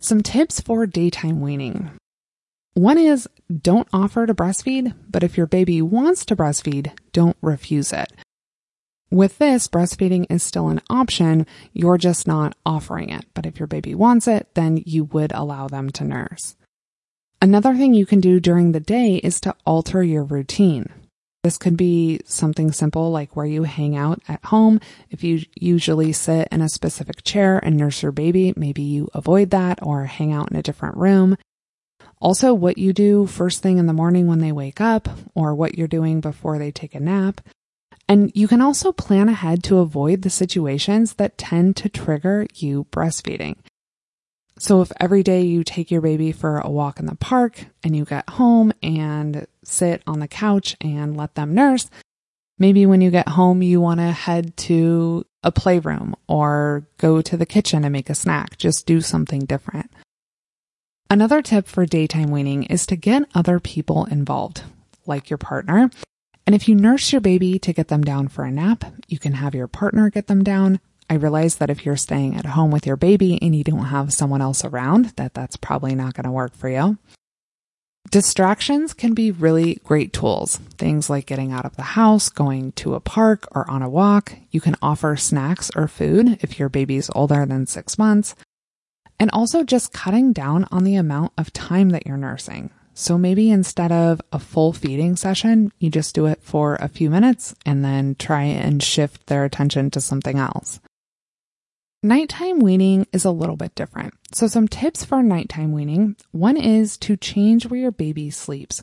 Some 0.00 0.22
tips 0.22 0.60
for 0.60 0.86
daytime 0.86 1.40
weaning. 1.40 1.90
One 2.74 2.98
is 2.98 3.28
don't 3.50 3.88
offer 3.92 4.26
to 4.26 4.34
breastfeed, 4.34 4.94
but 5.08 5.22
if 5.22 5.36
your 5.36 5.46
baby 5.46 5.82
wants 5.82 6.24
to 6.26 6.36
breastfeed, 6.36 6.92
don't 7.12 7.36
refuse 7.42 7.92
it. 7.92 8.10
With 9.10 9.38
this, 9.38 9.66
breastfeeding 9.66 10.26
is 10.30 10.42
still 10.42 10.68
an 10.68 10.80
option, 10.88 11.46
you're 11.72 11.98
just 11.98 12.28
not 12.28 12.56
offering 12.64 13.10
it. 13.10 13.26
But 13.34 13.44
if 13.44 13.58
your 13.58 13.66
baby 13.66 13.94
wants 13.94 14.28
it, 14.28 14.48
then 14.54 14.82
you 14.86 15.04
would 15.04 15.32
allow 15.32 15.66
them 15.66 15.90
to 15.90 16.04
nurse. 16.04 16.54
Another 17.42 17.74
thing 17.74 17.94
you 17.94 18.04
can 18.04 18.20
do 18.20 18.38
during 18.38 18.72
the 18.72 18.80
day 18.80 19.16
is 19.16 19.40
to 19.40 19.54
alter 19.64 20.02
your 20.02 20.24
routine. 20.24 20.92
This 21.42 21.56
could 21.56 21.74
be 21.74 22.20
something 22.26 22.70
simple 22.70 23.10
like 23.10 23.34
where 23.34 23.46
you 23.46 23.62
hang 23.62 23.96
out 23.96 24.20
at 24.28 24.44
home. 24.44 24.78
If 25.08 25.24
you 25.24 25.40
usually 25.54 26.12
sit 26.12 26.48
in 26.52 26.60
a 26.60 26.68
specific 26.68 27.24
chair 27.24 27.58
and 27.58 27.78
nurse 27.78 28.02
your 28.02 28.12
baby, 28.12 28.52
maybe 28.56 28.82
you 28.82 29.08
avoid 29.14 29.50
that 29.50 29.78
or 29.82 30.04
hang 30.04 30.32
out 30.32 30.50
in 30.50 30.56
a 30.58 30.62
different 30.62 30.98
room. 30.98 31.38
Also, 32.20 32.52
what 32.52 32.76
you 32.76 32.92
do 32.92 33.26
first 33.26 33.62
thing 33.62 33.78
in 33.78 33.86
the 33.86 33.94
morning 33.94 34.26
when 34.26 34.40
they 34.40 34.52
wake 34.52 34.82
up 34.82 35.08
or 35.34 35.54
what 35.54 35.78
you're 35.78 35.88
doing 35.88 36.20
before 36.20 36.58
they 36.58 36.70
take 36.70 36.94
a 36.94 37.00
nap. 37.00 37.40
And 38.06 38.30
you 38.34 38.46
can 38.46 38.60
also 38.60 38.92
plan 38.92 39.30
ahead 39.30 39.62
to 39.64 39.78
avoid 39.78 40.20
the 40.20 40.30
situations 40.30 41.14
that 41.14 41.38
tend 41.38 41.76
to 41.76 41.88
trigger 41.88 42.46
you 42.54 42.84
breastfeeding. 42.90 43.56
So 44.60 44.82
if 44.82 44.92
every 45.00 45.22
day 45.22 45.40
you 45.40 45.64
take 45.64 45.90
your 45.90 46.02
baby 46.02 46.32
for 46.32 46.58
a 46.58 46.68
walk 46.68 47.00
in 47.00 47.06
the 47.06 47.14
park 47.14 47.64
and 47.82 47.96
you 47.96 48.04
get 48.04 48.28
home 48.28 48.74
and 48.82 49.46
sit 49.64 50.02
on 50.06 50.20
the 50.20 50.28
couch 50.28 50.76
and 50.82 51.16
let 51.16 51.34
them 51.34 51.54
nurse, 51.54 51.88
maybe 52.58 52.84
when 52.84 53.00
you 53.00 53.10
get 53.10 53.30
home, 53.30 53.62
you 53.62 53.80
want 53.80 54.00
to 54.00 54.12
head 54.12 54.54
to 54.58 55.24
a 55.42 55.50
playroom 55.50 56.14
or 56.28 56.86
go 56.98 57.22
to 57.22 57.38
the 57.38 57.46
kitchen 57.46 57.84
and 57.84 57.92
make 57.92 58.10
a 58.10 58.14
snack. 58.14 58.58
Just 58.58 58.84
do 58.84 59.00
something 59.00 59.46
different. 59.46 59.90
Another 61.08 61.40
tip 61.40 61.66
for 61.66 61.86
daytime 61.86 62.30
weaning 62.30 62.64
is 62.64 62.84
to 62.84 62.96
get 62.96 63.22
other 63.34 63.60
people 63.60 64.04
involved, 64.04 64.62
like 65.06 65.30
your 65.30 65.38
partner. 65.38 65.88
And 66.46 66.54
if 66.54 66.68
you 66.68 66.74
nurse 66.74 67.12
your 67.12 67.22
baby 67.22 67.58
to 67.60 67.72
get 67.72 67.88
them 67.88 68.02
down 68.02 68.28
for 68.28 68.44
a 68.44 68.50
nap, 68.50 68.84
you 69.08 69.18
can 69.18 69.32
have 69.32 69.54
your 69.54 69.68
partner 69.68 70.10
get 70.10 70.26
them 70.26 70.44
down 70.44 70.80
I 71.10 71.14
realize 71.14 71.56
that 71.56 71.70
if 71.70 71.84
you're 71.84 71.96
staying 71.96 72.36
at 72.36 72.46
home 72.46 72.70
with 72.70 72.86
your 72.86 72.96
baby 72.96 73.36
and 73.42 73.54
you 73.54 73.64
don't 73.64 73.86
have 73.86 74.12
someone 74.12 74.40
else 74.40 74.64
around, 74.64 75.06
that 75.16 75.34
that's 75.34 75.56
probably 75.56 75.96
not 75.96 76.14
going 76.14 76.24
to 76.24 76.30
work 76.30 76.54
for 76.54 76.68
you. 76.68 76.98
Distractions 78.10 78.94
can 78.94 79.12
be 79.12 79.32
really 79.32 79.80
great 79.82 80.12
tools. 80.12 80.58
Things 80.78 81.10
like 81.10 81.26
getting 81.26 81.50
out 81.50 81.64
of 81.64 81.74
the 81.74 81.82
house, 81.82 82.28
going 82.28 82.70
to 82.72 82.94
a 82.94 83.00
park, 83.00 83.48
or 83.50 83.68
on 83.68 83.82
a 83.82 83.88
walk. 83.88 84.34
You 84.52 84.60
can 84.60 84.76
offer 84.80 85.16
snacks 85.16 85.68
or 85.74 85.88
food 85.88 86.38
if 86.42 86.60
your 86.60 86.68
baby's 86.68 87.10
older 87.12 87.44
than 87.44 87.66
six 87.66 87.98
months. 87.98 88.36
And 89.18 89.30
also 89.32 89.64
just 89.64 89.92
cutting 89.92 90.32
down 90.32 90.66
on 90.70 90.84
the 90.84 90.94
amount 90.94 91.32
of 91.36 91.52
time 91.52 91.90
that 91.90 92.06
you're 92.06 92.16
nursing. 92.16 92.70
So 92.94 93.18
maybe 93.18 93.50
instead 93.50 93.90
of 93.90 94.20
a 94.32 94.38
full 94.38 94.72
feeding 94.72 95.16
session, 95.16 95.72
you 95.78 95.90
just 95.90 96.14
do 96.14 96.26
it 96.26 96.40
for 96.42 96.76
a 96.76 96.88
few 96.88 97.10
minutes 97.10 97.54
and 97.66 97.84
then 97.84 98.14
try 98.14 98.44
and 98.44 98.80
shift 98.80 99.26
their 99.26 99.44
attention 99.44 99.90
to 99.90 100.00
something 100.00 100.38
else. 100.38 100.80
Nighttime 102.02 102.60
weaning 102.60 103.06
is 103.12 103.26
a 103.26 103.30
little 103.30 103.56
bit 103.56 103.74
different. 103.74 104.14
So, 104.32 104.46
some 104.46 104.68
tips 104.68 105.04
for 105.04 105.22
nighttime 105.22 105.72
weaning 105.72 106.16
one 106.30 106.56
is 106.56 106.96
to 106.98 107.14
change 107.14 107.66
where 107.66 107.78
your 107.78 107.90
baby 107.90 108.30
sleeps. 108.30 108.82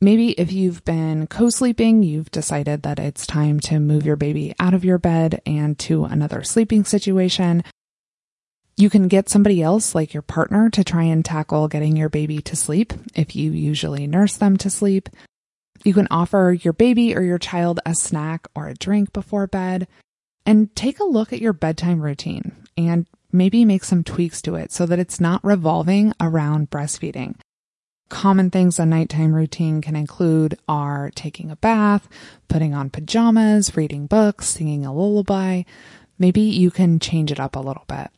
Maybe 0.00 0.30
if 0.32 0.50
you've 0.50 0.84
been 0.84 1.28
co 1.28 1.50
sleeping, 1.50 2.02
you've 2.02 2.32
decided 2.32 2.82
that 2.82 2.98
it's 2.98 3.28
time 3.28 3.60
to 3.60 3.78
move 3.78 4.04
your 4.04 4.16
baby 4.16 4.56
out 4.58 4.74
of 4.74 4.84
your 4.84 4.98
bed 4.98 5.40
and 5.46 5.78
to 5.80 6.04
another 6.04 6.42
sleeping 6.42 6.82
situation. 6.82 7.62
You 8.76 8.90
can 8.90 9.06
get 9.06 9.28
somebody 9.28 9.62
else, 9.62 9.94
like 9.94 10.12
your 10.12 10.22
partner, 10.22 10.68
to 10.70 10.82
try 10.82 11.04
and 11.04 11.24
tackle 11.24 11.68
getting 11.68 11.96
your 11.96 12.08
baby 12.08 12.42
to 12.42 12.56
sleep 12.56 12.92
if 13.14 13.36
you 13.36 13.52
usually 13.52 14.08
nurse 14.08 14.36
them 14.36 14.56
to 14.56 14.68
sleep. 14.68 15.08
You 15.84 15.94
can 15.94 16.08
offer 16.10 16.58
your 16.60 16.72
baby 16.72 17.14
or 17.14 17.22
your 17.22 17.38
child 17.38 17.78
a 17.86 17.94
snack 17.94 18.48
or 18.56 18.66
a 18.66 18.74
drink 18.74 19.12
before 19.12 19.46
bed. 19.46 19.86
And 20.44 20.74
take 20.74 20.98
a 20.98 21.04
look 21.04 21.32
at 21.32 21.40
your 21.40 21.52
bedtime 21.52 22.00
routine 22.00 22.52
and 22.76 23.06
maybe 23.30 23.64
make 23.64 23.84
some 23.84 24.04
tweaks 24.04 24.42
to 24.42 24.56
it 24.56 24.72
so 24.72 24.86
that 24.86 24.98
it's 24.98 25.20
not 25.20 25.44
revolving 25.44 26.12
around 26.20 26.70
breastfeeding. 26.70 27.36
Common 28.08 28.50
things 28.50 28.78
a 28.78 28.84
nighttime 28.84 29.34
routine 29.34 29.80
can 29.80 29.96
include 29.96 30.58
are 30.68 31.10
taking 31.14 31.50
a 31.50 31.56
bath, 31.56 32.08
putting 32.48 32.74
on 32.74 32.90
pajamas, 32.90 33.76
reading 33.76 34.06
books, 34.06 34.48
singing 34.48 34.84
a 34.84 34.92
lullaby. 34.92 35.62
Maybe 36.18 36.42
you 36.42 36.70
can 36.70 36.98
change 36.98 37.32
it 37.32 37.40
up 37.40 37.56
a 37.56 37.60
little 37.60 37.84
bit. 37.88 38.10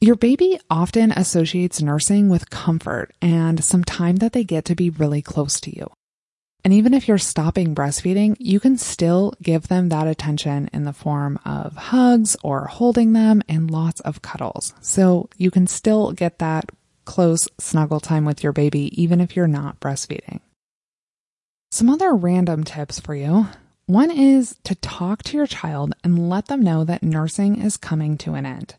Your 0.00 0.16
baby 0.16 0.58
often 0.70 1.12
associates 1.12 1.82
nursing 1.82 2.28
with 2.28 2.50
comfort 2.50 3.12
and 3.20 3.62
some 3.62 3.84
time 3.84 4.16
that 4.16 4.32
they 4.32 4.44
get 4.44 4.64
to 4.66 4.74
be 4.74 4.90
really 4.90 5.22
close 5.22 5.60
to 5.60 5.76
you. 5.76 5.90
And 6.64 6.72
even 6.72 6.94
if 6.94 7.06
you're 7.06 7.18
stopping 7.18 7.74
breastfeeding, 7.74 8.36
you 8.38 8.58
can 8.58 8.78
still 8.78 9.34
give 9.42 9.68
them 9.68 9.90
that 9.90 10.06
attention 10.06 10.70
in 10.72 10.84
the 10.84 10.94
form 10.94 11.38
of 11.44 11.76
hugs 11.76 12.36
or 12.42 12.64
holding 12.64 13.12
them 13.12 13.42
and 13.50 13.70
lots 13.70 14.00
of 14.00 14.22
cuddles. 14.22 14.72
So 14.80 15.28
you 15.36 15.50
can 15.50 15.66
still 15.66 16.12
get 16.12 16.38
that 16.38 16.70
close 17.04 17.46
snuggle 17.58 18.00
time 18.00 18.24
with 18.24 18.42
your 18.42 18.52
baby, 18.52 18.90
even 19.00 19.20
if 19.20 19.36
you're 19.36 19.46
not 19.46 19.78
breastfeeding. 19.78 20.40
Some 21.70 21.90
other 21.90 22.14
random 22.14 22.64
tips 22.64 22.98
for 22.98 23.14
you. 23.14 23.48
One 23.84 24.10
is 24.10 24.56
to 24.64 24.74
talk 24.76 25.22
to 25.24 25.36
your 25.36 25.46
child 25.46 25.94
and 26.02 26.30
let 26.30 26.46
them 26.46 26.62
know 26.62 26.84
that 26.84 27.02
nursing 27.02 27.60
is 27.60 27.76
coming 27.76 28.16
to 28.18 28.34
an 28.34 28.46
end. 28.46 28.76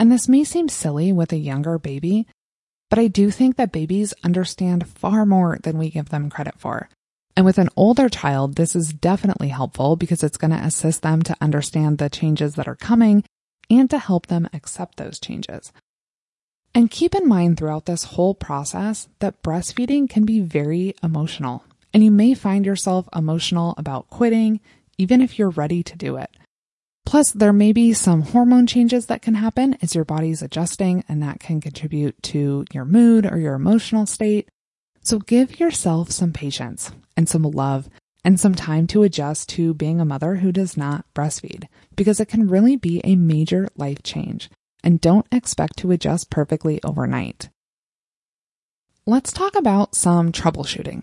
And 0.00 0.10
this 0.10 0.28
may 0.28 0.42
seem 0.42 0.68
silly 0.68 1.12
with 1.12 1.32
a 1.32 1.36
younger 1.36 1.78
baby, 1.78 2.26
but 2.88 2.98
I 2.98 3.06
do 3.06 3.30
think 3.30 3.56
that 3.56 3.70
babies 3.70 4.14
understand 4.24 4.88
far 4.88 5.24
more 5.24 5.58
than 5.62 5.78
we 5.78 5.90
give 5.90 6.08
them 6.08 6.30
credit 6.30 6.54
for. 6.58 6.88
And 7.36 7.46
with 7.46 7.58
an 7.58 7.68
older 7.76 8.08
child, 8.08 8.56
this 8.56 8.74
is 8.74 8.92
definitely 8.92 9.48
helpful 9.48 9.96
because 9.96 10.22
it's 10.22 10.36
going 10.36 10.50
to 10.50 10.64
assist 10.64 11.02
them 11.02 11.22
to 11.22 11.36
understand 11.40 11.98
the 11.98 12.10
changes 12.10 12.56
that 12.56 12.68
are 12.68 12.76
coming 12.76 13.24
and 13.70 13.88
to 13.90 13.98
help 13.98 14.26
them 14.26 14.48
accept 14.52 14.96
those 14.96 15.20
changes. 15.20 15.72
And 16.74 16.90
keep 16.90 17.14
in 17.14 17.26
mind 17.26 17.56
throughout 17.56 17.86
this 17.86 18.04
whole 18.04 18.34
process 18.34 19.08
that 19.18 19.42
breastfeeding 19.42 20.08
can 20.08 20.24
be 20.24 20.40
very 20.40 20.94
emotional, 21.02 21.64
and 21.92 22.04
you 22.04 22.10
may 22.10 22.34
find 22.34 22.64
yourself 22.64 23.08
emotional 23.14 23.74
about 23.76 24.08
quitting, 24.08 24.60
even 24.98 25.20
if 25.20 25.38
you're 25.38 25.50
ready 25.50 25.82
to 25.82 25.96
do 25.96 26.16
it. 26.16 26.30
Plus, 27.06 27.32
there 27.32 27.52
may 27.52 27.72
be 27.72 27.92
some 27.92 28.22
hormone 28.22 28.68
changes 28.68 29.06
that 29.06 29.22
can 29.22 29.34
happen 29.34 29.76
as 29.82 29.96
your 29.96 30.04
body's 30.04 30.42
adjusting, 30.42 31.02
and 31.08 31.22
that 31.22 31.40
can 31.40 31.60
contribute 31.60 32.22
to 32.22 32.64
your 32.72 32.84
mood 32.84 33.26
or 33.26 33.38
your 33.38 33.54
emotional 33.54 34.06
state. 34.06 34.48
So 35.10 35.18
give 35.18 35.58
yourself 35.58 36.12
some 36.12 36.32
patience 36.32 36.92
and 37.16 37.28
some 37.28 37.42
love 37.42 37.88
and 38.24 38.38
some 38.38 38.54
time 38.54 38.86
to 38.86 39.02
adjust 39.02 39.48
to 39.48 39.74
being 39.74 40.00
a 40.00 40.04
mother 40.04 40.36
who 40.36 40.52
does 40.52 40.76
not 40.76 41.04
breastfeed 41.16 41.64
because 41.96 42.20
it 42.20 42.28
can 42.28 42.46
really 42.46 42.76
be 42.76 43.00
a 43.02 43.16
major 43.16 43.68
life 43.76 44.04
change. 44.04 44.48
And 44.84 45.00
don't 45.00 45.26
expect 45.32 45.78
to 45.78 45.90
adjust 45.90 46.30
perfectly 46.30 46.80
overnight. 46.84 47.48
Let's 49.04 49.32
talk 49.32 49.56
about 49.56 49.96
some 49.96 50.30
troubleshooting. 50.30 51.02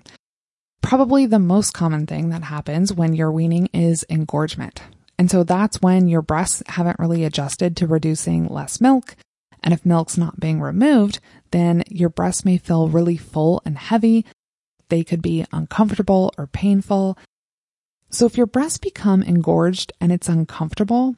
Probably 0.81 1.25
the 1.25 1.37
most 1.37 1.73
common 1.73 2.07
thing 2.07 2.29
that 2.29 2.43
happens 2.43 2.93
when 2.93 3.13
you're 3.13 3.29
weaning 3.29 3.67
is 3.73 4.03
engorgement. 4.03 4.81
And 5.19 5.29
so 5.29 5.43
that's 5.43 5.81
when 5.81 6.07
your 6.07 6.21
breasts 6.21 6.63
haven't 6.67 6.99
really 6.99 7.25
adjusted 7.25 7.75
to 7.75 7.87
reducing 7.87 8.47
less 8.47 8.79
milk. 8.79 9.17
And 9.63 9.73
if 9.73 9.85
milk's 9.85 10.17
not 10.17 10.39
being 10.39 10.61
removed, 10.61 11.19
then 11.51 11.83
your 11.89 12.09
breasts 12.09 12.45
may 12.45 12.57
feel 12.57 12.89
really 12.89 13.17
full 13.17 13.61
and 13.65 13.77
heavy. 13.77 14.25
They 14.89 15.03
could 15.03 15.21
be 15.21 15.45
uncomfortable 15.51 16.31
or 16.37 16.47
painful. 16.47 17.17
So 18.09 18.25
if 18.25 18.37
your 18.37 18.47
breasts 18.47 18.77
become 18.77 19.23
engorged 19.23 19.91
and 19.99 20.11
it's 20.11 20.29
uncomfortable, 20.29 21.15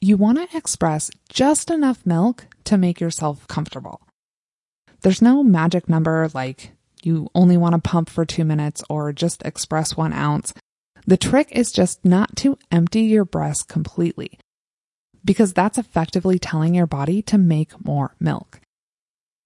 you 0.00 0.16
want 0.16 0.38
to 0.38 0.56
express 0.56 1.10
just 1.28 1.70
enough 1.70 2.06
milk 2.06 2.46
to 2.64 2.78
make 2.78 3.00
yourself 3.00 3.46
comfortable. 3.48 4.00
There's 5.00 5.22
no 5.22 5.42
magic 5.42 5.88
number 5.88 6.28
like 6.34 6.72
you 7.02 7.28
only 7.34 7.56
want 7.56 7.74
to 7.74 7.80
pump 7.80 8.08
for 8.08 8.24
two 8.24 8.44
minutes 8.44 8.82
or 8.88 9.12
just 9.12 9.42
express 9.44 9.96
one 9.96 10.12
ounce. 10.12 10.52
The 11.06 11.16
trick 11.16 11.48
is 11.52 11.72
just 11.72 12.04
not 12.04 12.36
to 12.36 12.58
empty 12.70 13.02
your 13.02 13.24
breast 13.24 13.68
completely 13.68 14.38
because 15.28 15.52
that's 15.52 15.76
effectively 15.76 16.38
telling 16.38 16.74
your 16.74 16.86
body 16.86 17.20
to 17.20 17.36
make 17.36 17.84
more 17.84 18.14
milk. 18.18 18.60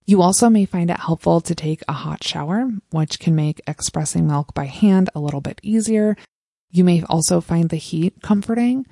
You 0.07 0.23
also 0.23 0.49
may 0.49 0.65
find 0.65 0.89
it 0.93 1.01
helpful 1.01 1.41
to 1.41 1.57
take 1.57 1.83
a 1.89 1.93
hot 1.93 2.23
shower, 2.23 2.71
which 2.91 3.19
can 3.19 3.35
make 3.35 3.61
expressing 3.67 4.29
milk 4.29 4.55
by 4.55 4.67
hand 4.67 5.11
a 5.13 5.19
little 5.19 5.41
bit 5.41 5.59
easier. 5.61 6.17
You 6.71 6.85
may 6.85 7.03
also 7.03 7.41
find 7.41 7.69
the 7.69 7.79
heat 7.79 8.23
comforting. 8.23 8.87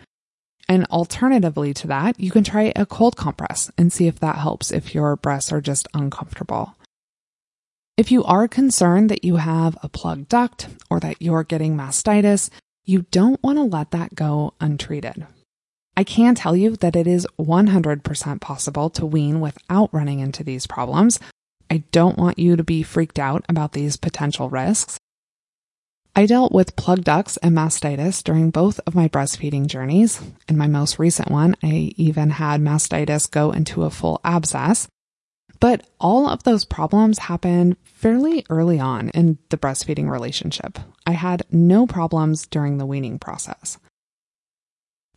And 0.69 0.85
alternatively 0.87 1.73
to 1.75 1.87
that, 1.87 2.19
you 2.19 2.33
can 2.33 2.43
try 2.43 2.73
a 2.75 2.85
cold 2.85 3.17
compress 3.17 3.71
and 3.79 3.93
see 3.93 4.09
if 4.09 4.19
that 4.19 4.39
helps 4.39 4.73
if 4.73 4.93
your 4.93 5.15
breasts 5.15 5.53
are 5.53 5.61
just 5.61 5.87
uncomfortable. 5.95 6.75
If 7.97 8.11
you 8.11 8.25
are 8.25 8.49
concerned 8.49 9.11
that 9.11 9.23
you 9.23 9.37
have 9.37 9.79
a 9.81 9.89
plugged 9.89 10.27
duct 10.27 10.67
or 10.91 10.99
that 10.99 11.23
you're 11.23 11.45
getting 11.45 11.77
mastitis, 11.77 12.51
you 12.85 13.03
don't 13.13 13.41
want 13.45 13.59
to 13.59 13.63
let 13.63 13.93
that 13.93 14.17
go 14.17 14.55
untreated. 14.61 15.25
I 15.97 16.05
can 16.05 16.35
tell 16.35 16.57
you 16.57 16.77
that 16.77 16.97
it 16.97 17.07
is 17.07 17.27
100% 17.39 18.41
possible 18.41 18.91
to 18.91 19.07
wean 19.07 19.41
without 19.41 19.93
running 19.93 20.21
into 20.21 20.43
these 20.43 20.67
problems. 20.67 21.21
I 21.71 21.85
don't 21.93 22.19
want 22.19 22.39
you 22.39 22.57
to 22.57 22.65
be 22.65 22.83
freaked 22.83 23.19
out 23.19 23.45
about 23.49 23.73
these 23.73 23.97
potential 23.97 24.49
risks. 24.49 24.99
I 26.17 26.27
dealt 26.27 26.53
with 26.53 26.75
plug 26.75 27.05
ducts 27.05 27.37
and 27.37 27.57
mastitis 27.57 28.23
during 28.25 28.51
both 28.51 28.81
of 28.87 28.97
my 28.97 29.09
breastfeeding 29.09 29.69
journeys. 29.69 30.21
In 30.49 30.59
my 30.59 30.67
most 30.67 30.99
recent 30.99 31.31
one, 31.31 31.55
I 31.63 31.93
even 31.97 32.31
had 32.31 32.61
mastitis 32.61 33.31
go 33.31 33.53
into 33.53 33.85
a 33.85 33.91
full 33.91 34.21
abscess. 34.25 34.89
But 35.61 35.87
all 36.01 36.29
of 36.29 36.43
those 36.43 36.65
problems 36.65 37.19
happened 37.19 37.77
fairly 37.85 38.45
early 38.51 38.81
on 38.81 39.11
in 39.11 39.39
the 39.51 39.59
breastfeeding 39.59 40.11
relationship. 40.11 40.79
I 41.07 41.13
had 41.13 41.45
no 41.51 41.87
problems 41.87 42.47
during 42.47 42.79
the 42.79 42.87
weaning 42.87 43.19
process. 43.19 43.79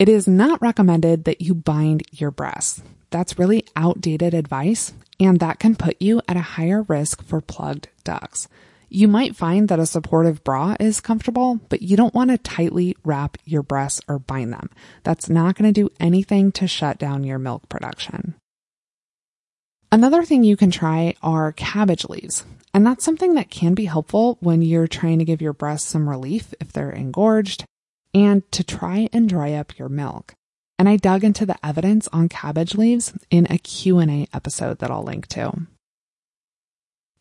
It 0.03 0.09
is 0.09 0.27
not 0.27 0.61
recommended 0.61 1.23
that 1.23 1.39
you 1.39 1.55
bind 1.55 2.03
your 2.11 2.29
breasts. 2.29 2.83
That's 3.09 3.39
really 3.39 3.65
outdated 3.73 4.33
advice, 4.33 4.91
and 5.17 5.39
that 5.39 5.59
can 5.59 5.77
put 5.77 6.01
you 6.01 6.21
at 6.27 6.35
a 6.35 6.41
higher 6.41 6.81
risk 6.81 7.23
for 7.23 7.39
plugged 7.39 7.87
ducts. 8.03 8.49
You 8.89 9.07
might 9.07 9.37
find 9.37 9.69
that 9.69 9.79
a 9.79 9.85
supportive 9.85 10.43
bra 10.43 10.75
is 10.77 10.99
comfortable, 10.99 11.61
but 11.69 11.81
you 11.81 11.95
don't 11.95 12.13
want 12.13 12.31
to 12.31 12.37
tightly 12.37 12.97
wrap 13.05 13.37
your 13.45 13.63
breasts 13.63 14.01
or 14.09 14.19
bind 14.19 14.51
them. 14.51 14.69
That's 15.03 15.29
not 15.29 15.55
going 15.55 15.73
to 15.73 15.81
do 15.81 15.89
anything 16.01 16.51
to 16.51 16.67
shut 16.67 16.97
down 16.97 17.23
your 17.23 17.39
milk 17.39 17.69
production. 17.69 18.35
Another 19.89 20.25
thing 20.25 20.43
you 20.43 20.57
can 20.57 20.69
try 20.69 21.15
are 21.23 21.53
cabbage 21.53 22.03
leaves. 22.09 22.43
And 22.73 22.85
that's 22.85 23.05
something 23.05 23.35
that 23.35 23.49
can 23.49 23.73
be 23.73 23.85
helpful 23.85 24.37
when 24.41 24.63
you're 24.63 24.85
trying 24.85 25.19
to 25.19 25.25
give 25.25 25.41
your 25.41 25.53
breasts 25.53 25.87
some 25.89 26.09
relief 26.09 26.53
if 26.59 26.73
they're 26.73 26.91
engorged 26.91 27.63
and 28.13 28.49
to 28.52 28.63
try 28.63 29.10
and 29.12 29.28
dry 29.28 29.54
up 29.54 29.78
your 29.78 29.89
milk. 29.89 30.36
And 30.78 30.89
I 30.89 30.97
dug 30.97 31.23
into 31.23 31.45
the 31.45 31.63
evidence 31.65 32.08
on 32.12 32.30
cabbage 32.30 32.76
leaves 32.76 33.13
in 33.30 33.47
a 33.49 33.58
Q&A 33.58 34.28
episode 34.34 34.80
that 34.80 34.91
I'll 34.91 35.04
link 35.04 35.28
to. 35.28 35.67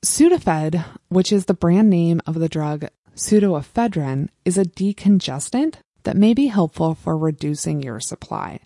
Sudafed, 0.04 0.84
which 1.08 1.32
is 1.32 1.46
the 1.46 1.54
brand 1.54 1.88
name 1.88 2.20
of 2.26 2.34
the 2.34 2.48
drug 2.48 2.86
pseudoephedrine, 3.14 4.28
is 4.44 4.58
a 4.58 4.64
decongestant 4.64 5.76
that 6.02 6.16
may 6.16 6.34
be 6.34 6.46
helpful 6.46 6.94
for 6.94 7.16
reducing 7.16 7.82
your 7.82 8.00
supply. 8.00 8.58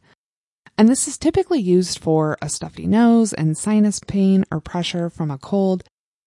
And 0.79 0.89
this 0.89 1.09
is 1.09 1.19
typically 1.19 1.61
used 1.61 1.99
for 1.99 2.37
a 2.41 2.49
stuffy 2.49 2.87
nose 2.87 3.33
and 3.33 3.57
sinus 3.57 4.01
pain 4.01 4.45
or 4.51 4.61
pressure 4.61 5.11
from 5.11 5.31
a 5.31 5.39
cold. 5.39 5.85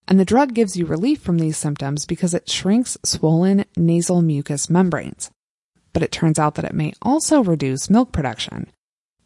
And 0.08 0.18
the 0.18 0.24
drug 0.24 0.54
gives 0.54 0.76
you 0.76 0.86
relief 0.86 1.20
from 1.20 1.38
these 1.38 1.56
symptoms 1.56 2.04
because 2.04 2.34
it 2.34 2.50
shrinks 2.50 2.98
swollen 3.04 3.64
nasal 3.76 4.22
mucous 4.22 4.68
membranes. 4.68 5.30
But 5.92 6.02
it 6.02 6.12
turns 6.12 6.38
out 6.38 6.54
that 6.54 6.64
it 6.64 6.74
may 6.74 6.92
also 7.02 7.42
reduce 7.42 7.90
milk 7.90 8.12
production. 8.12 8.70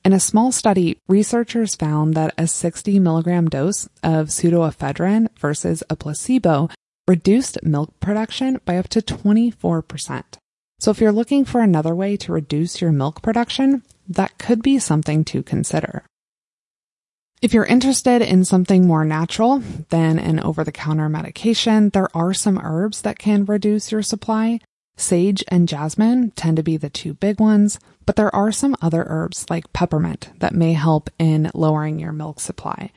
In 0.04 0.12
a 0.12 0.20
small 0.20 0.52
study, 0.52 0.98
researchers 1.08 1.74
found 1.74 2.14
that 2.14 2.34
a 2.36 2.46
60 2.46 2.98
milligram 2.98 3.48
dose 3.48 3.88
of 4.02 4.28
pseudoephedrine 4.28 5.28
versus 5.38 5.82
a 5.88 5.96
placebo 5.96 6.68
reduced 7.08 7.62
milk 7.62 7.98
production 8.00 8.60
by 8.64 8.76
up 8.76 8.88
to 8.88 9.00
24%. 9.00 10.22
So 10.78 10.90
if 10.90 11.00
you're 11.00 11.12
looking 11.12 11.44
for 11.44 11.60
another 11.62 11.94
way 11.94 12.16
to 12.18 12.32
reduce 12.32 12.80
your 12.80 12.92
milk 12.92 13.22
production, 13.22 13.82
that 14.08 14.36
could 14.38 14.62
be 14.62 14.78
something 14.78 15.24
to 15.24 15.42
consider. 15.42 16.04
If 17.40 17.52
you're 17.52 17.64
interested 17.64 18.22
in 18.22 18.44
something 18.44 18.86
more 18.86 19.04
natural 19.04 19.62
than 19.90 20.18
an 20.18 20.40
over 20.40 20.64
the 20.64 20.72
counter 20.72 21.08
medication, 21.08 21.90
there 21.90 22.14
are 22.16 22.32
some 22.32 22.58
herbs 22.58 23.02
that 23.02 23.18
can 23.18 23.44
reduce 23.44 23.92
your 23.92 24.02
supply. 24.02 24.60
Sage 24.96 25.42
and 25.48 25.68
jasmine 25.68 26.30
tend 26.32 26.56
to 26.56 26.62
be 26.62 26.76
the 26.76 26.90
two 26.90 27.14
big 27.14 27.40
ones, 27.40 27.80
but 28.06 28.16
there 28.16 28.34
are 28.34 28.52
some 28.52 28.76
other 28.80 29.04
herbs 29.08 29.46
like 29.50 29.72
peppermint 29.72 30.30
that 30.38 30.54
may 30.54 30.72
help 30.72 31.10
in 31.18 31.50
lowering 31.54 31.98
your 31.98 32.12
milk 32.12 32.38
supply. 32.38 32.90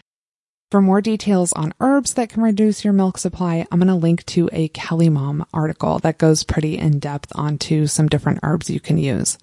For 0.69 0.81
more 0.81 0.99
details 0.99 1.53
on 1.53 1.73
herbs 1.79 2.13
that 2.15 2.29
can 2.29 2.43
reduce 2.43 2.83
your 2.83 2.93
milk 2.93 3.17
supply, 3.17 3.65
I'm 3.71 3.79
going 3.79 3.87
to 3.87 3.95
link 3.95 4.25
to 4.27 4.49
a 4.51 4.67
KellyMom 4.69 5.45
article 5.53 5.97
that 5.99 6.17
goes 6.17 6.43
pretty 6.43 6.77
in 6.77 6.99
depth 6.99 7.31
onto 7.35 7.87
some 7.87 8.07
different 8.07 8.39
herbs 8.43 8.69
you 8.69 8.81
can 8.81 8.97
use. 8.97 9.37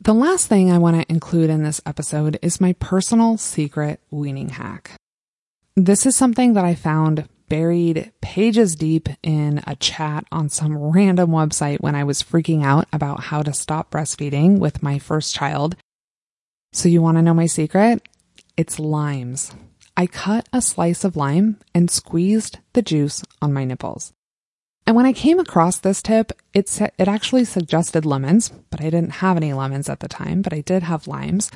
The 0.00 0.14
last 0.14 0.48
thing 0.48 0.72
I 0.72 0.78
want 0.78 0.96
to 0.96 1.12
include 1.12 1.50
in 1.50 1.62
this 1.62 1.80
episode 1.86 2.38
is 2.42 2.60
my 2.60 2.72
personal 2.80 3.36
secret 3.36 4.00
weaning 4.10 4.48
hack. 4.48 4.92
This 5.76 6.06
is 6.06 6.16
something 6.16 6.54
that 6.54 6.64
I 6.64 6.74
found 6.74 7.28
buried 7.52 8.10
pages 8.22 8.74
deep 8.76 9.10
in 9.22 9.62
a 9.66 9.76
chat 9.76 10.24
on 10.32 10.48
some 10.48 10.74
random 10.74 11.28
website 11.28 11.82
when 11.82 11.94
I 11.94 12.02
was 12.02 12.22
freaking 12.22 12.64
out 12.64 12.88
about 12.94 13.24
how 13.24 13.42
to 13.42 13.52
stop 13.52 13.90
breastfeeding 13.90 14.58
with 14.58 14.82
my 14.82 14.98
first 14.98 15.34
child. 15.34 15.76
So, 16.72 16.88
you 16.88 17.02
want 17.02 17.18
to 17.18 17.22
know 17.22 17.34
my 17.34 17.44
secret? 17.44 18.08
It's 18.56 18.78
limes. 18.78 19.52
I 19.98 20.06
cut 20.06 20.48
a 20.50 20.62
slice 20.62 21.04
of 21.04 21.14
lime 21.14 21.58
and 21.74 21.90
squeezed 21.90 22.56
the 22.72 22.80
juice 22.80 23.22
on 23.42 23.52
my 23.52 23.64
nipples. 23.64 24.14
And 24.86 24.96
when 24.96 25.04
I 25.04 25.12
came 25.12 25.38
across 25.38 25.78
this 25.78 26.00
tip, 26.00 26.32
it 26.54 26.70
sa- 26.70 26.88
it 26.96 27.06
actually 27.06 27.44
suggested 27.44 28.06
lemons, 28.06 28.48
but 28.70 28.80
I 28.80 28.84
didn't 28.84 29.20
have 29.20 29.36
any 29.36 29.52
lemons 29.52 29.90
at 29.90 30.00
the 30.00 30.08
time, 30.08 30.40
but 30.40 30.54
I 30.54 30.62
did 30.62 30.84
have 30.84 31.06
limes. 31.06 31.50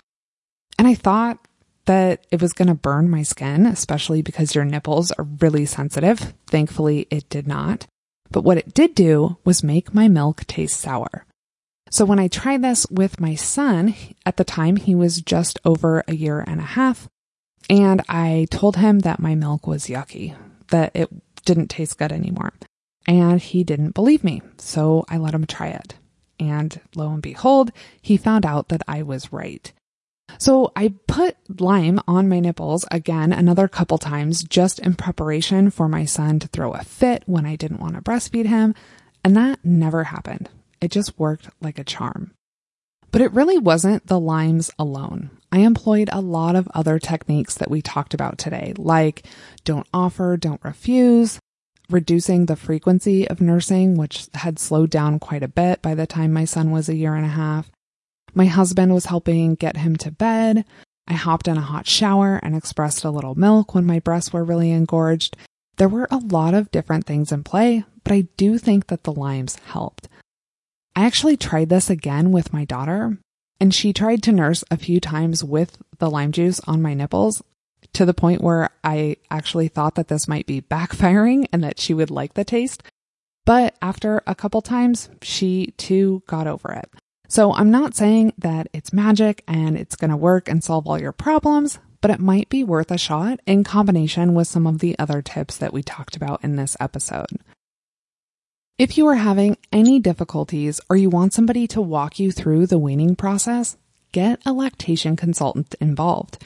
And 0.78 0.86
I 0.86 0.92
thought 0.92 1.38
that 1.86 2.26
it 2.30 2.42
was 2.42 2.52
going 2.52 2.68
to 2.68 2.74
burn 2.74 3.08
my 3.08 3.22
skin, 3.22 3.66
especially 3.66 4.22
because 4.22 4.54
your 4.54 4.64
nipples 4.64 5.10
are 5.12 5.26
really 5.40 5.66
sensitive. 5.66 6.34
Thankfully, 6.48 7.06
it 7.10 7.28
did 7.28 7.46
not. 7.46 7.86
But 8.30 8.42
what 8.42 8.58
it 8.58 8.74
did 8.74 8.94
do 8.94 9.38
was 9.44 9.62
make 9.62 9.94
my 9.94 10.08
milk 10.08 10.44
taste 10.46 10.78
sour. 10.80 11.24
So 11.90 12.04
when 12.04 12.18
I 12.18 12.28
tried 12.28 12.62
this 12.62 12.86
with 12.90 13.20
my 13.20 13.36
son, 13.36 13.94
at 14.24 14.36
the 14.36 14.44
time 14.44 14.76
he 14.76 14.94
was 14.94 15.20
just 15.20 15.58
over 15.64 16.02
a 16.08 16.14
year 16.14 16.44
and 16.46 16.60
a 16.60 16.64
half, 16.64 17.08
and 17.70 18.02
I 18.08 18.46
told 18.50 18.76
him 18.76 19.00
that 19.00 19.20
my 19.20 19.34
milk 19.34 19.66
was 19.66 19.86
yucky, 19.86 20.36
that 20.68 20.90
it 20.94 21.08
didn't 21.44 21.68
taste 21.68 21.98
good 21.98 22.12
anymore. 22.12 22.52
And 23.06 23.40
he 23.40 23.62
didn't 23.62 23.94
believe 23.94 24.24
me. 24.24 24.42
So 24.58 25.04
I 25.08 25.16
let 25.18 25.34
him 25.34 25.46
try 25.46 25.68
it. 25.68 25.94
And 26.40 26.80
lo 26.96 27.12
and 27.12 27.22
behold, 27.22 27.70
he 28.02 28.16
found 28.16 28.44
out 28.44 28.68
that 28.68 28.82
I 28.88 29.02
was 29.02 29.32
right. 29.32 29.72
So 30.38 30.72
I 30.76 30.94
put 31.06 31.36
lime 31.60 32.00
on 32.06 32.28
my 32.28 32.40
nipples 32.40 32.84
again 32.90 33.32
another 33.32 33.68
couple 33.68 33.98
times 33.98 34.42
just 34.42 34.78
in 34.80 34.94
preparation 34.94 35.70
for 35.70 35.88
my 35.88 36.04
son 36.04 36.38
to 36.40 36.48
throw 36.48 36.72
a 36.72 36.84
fit 36.84 37.22
when 37.26 37.46
I 37.46 37.56
didn't 37.56 37.80
want 37.80 37.94
to 37.94 38.02
breastfeed 38.02 38.46
him. 38.46 38.74
And 39.24 39.36
that 39.36 39.64
never 39.64 40.04
happened. 40.04 40.48
It 40.80 40.90
just 40.90 41.18
worked 41.18 41.48
like 41.60 41.78
a 41.78 41.84
charm. 41.84 42.32
But 43.10 43.22
it 43.22 43.32
really 43.32 43.58
wasn't 43.58 44.06
the 44.06 44.20
limes 44.20 44.70
alone. 44.78 45.30
I 45.50 45.60
employed 45.60 46.10
a 46.12 46.20
lot 46.20 46.54
of 46.54 46.68
other 46.74 46.98
techniques 46.98 47.54
that 47.54 47.70
we 47.70 47.80
talked 47.80 48.12
about 48.12 48.36
today, 48.36 48.74
like 48.76 49.24
don't 49.64 49.86
offer, 49.94 50.36
don't 50.36 50.62
refuse, 50.62 51.38
reducing 51.88 52.46
the 52.46 52.56
frequency 52.56 53.26
of 53.26 53.40
nursing, 53.40 53.96
which 53.96 54.26
had 54.34 54.58
slowed 54.58 54.90
down 54.90 55.18
quite 55.18 55.42
a 55.42 55.48
bit 55.48 55.80
by 55.82 55.94
the 55.94 56.06
time 56.06 56.32
my 56.32 56.44
son 56.44 56.70
was 56.70 56.88
a 56.88 56.96
year 56.96 57.14
and 57.14 57.24
a 57.24 57.30
half. 57.30 57.70
My 58.36 58.44
husband 58.44 58.92
was 58.92 59.06
helping 59.06 59.54
get 59.54 59.78
him 59.78 59.96
to 59.96 60.10
bed. 60.10 60.66
I 61.08 61.14
hopped 61.14 61.48
in 61.48 61.56
a 61.56 61.62
hot 61.62 61.88
shower 61.88 62.38
and 62.42 62.54
expressed 62.54 63.02
a 63.02 63.10
little 63.10 63.34
milk 63.34 63.74
when 63.74 63.86
my 63.86 63.98
breasts 63.98 64.30
were 64.30 64.44
really 64.44 64.72
engorged. 64.72 65.38
There 65.78 65.88
were 65.88 66.06
a 66.10 66.18
lot 66.18 66.52
of 66.52 66.70
different 66.70 67.06
things 67.06 67.32
in 67.32 67.44
play, 67.44 67.84
but 68.04 68.12
I 68.12 68.28
do 68.36 68.58
think 68.58 68.88
that 68.88 69.04
the 69.04 69.12
limes 69.12 69.56
helped. 69.56 70.08
I 70.94 71.06
actually 71.06 71.38
tried 71.38 71.70
this 71.70 71.88
again 71.88 72.30
with 72.30 72.52
my 72.52 72.66
daughter, 72.66 73.16
and 73.58 73.74
she 73.74 73.94
tried 73.94 74.22
to 74.24 74.32
nurse 74.32 74.64
a 74.70 74.76
few 74.76 75.00
times 75.00 75.42
with 75.42 75.78
the 75.98 76.10
lime 76.10 76.32
juice 76.32 76.60
on 76.66 76.82
my 76.82 76.92
nipples 76.92 77.42
to 77.94 78.04
the 78.04 78.12
point 78.12 78.42
where 78.42 78.68
I 78.84 79.16
actually 79.30 79.68
thought 79.68 79.94
that 79.94 80.08
this 80.08 80.28
might 80.28 80.46
be 80.46 80.60
backfiring 80.60 81.46
and 81.54 81.64
that 81.64 81.80
she 81.80 81.94
would 81.94 82.10
like 82.10 82.34
the 82.34 82.44
taste. 82.44 82.82
But 83.46 83.76
after 83.80 84.22
a 84.26 84.34
couple 84.34 84.60
times, 84.60 85.08
she 85.22 85.72
too 85.78 86.22
got 86.26 86.46
over 86.46 86.74
it. 86.74 86.90
So 87.28 87.52
I'm 87.52 87.70
not 87.70 87.94
saying 87.94 88.32
that 88.38 88.68
it's 88.72 88.92
magic 88.92 89.42
and 89.48 89.76
it's 89.76 89.96
going 89.96 90.10
to 90.10 90.16
work 90.16 90.48
and 90.48 90.62
solve 90.62 90.86
all 90.86 91.00
your 91.00 91.12
problems, 91.12 91.78
but 92.00 92.10
it 92.10 92.20
might 92.20 92.48
be 92.48 92.62
worth 92.62 92.90
a 92.90 92.98
shot 92.98 93.40
in 93.46 93.64
combination 93.64 94.34
with 94.34 94.48
some 94.48 94.66
of 94.66 94.78
the 94.78 94.98
other 94.98 95.22
tips 95.22 95.56
that 95.56 95.72
we 95.72 95.82
talked 95.82 96.16
about 96.16 96.42
in 96.44 96.56
this 96.56 96.76
episode. 96.78 97.26
If 98.78 98.98
you 98.98 99.06
are 99.06 99.14
having 99.14 99.56
any 99.72 99.98
difficulties 100.00 100.80
or 100.90 100.96
you 100.96 101.08
want 101.08 101.32
somebody 101.32 101.66
to 101.68 101.80
walk 101.80 102.18
you 102.18 102.30
through 102.30 102.66
the 102.66 102.78
weaning 102.78 103.16
process, 103.16 103.76
get 104.12 104.40
a 104.44 104.52
lactation 104.52 105.16
consultant 105.16 105.74
involved. 105.80 106.44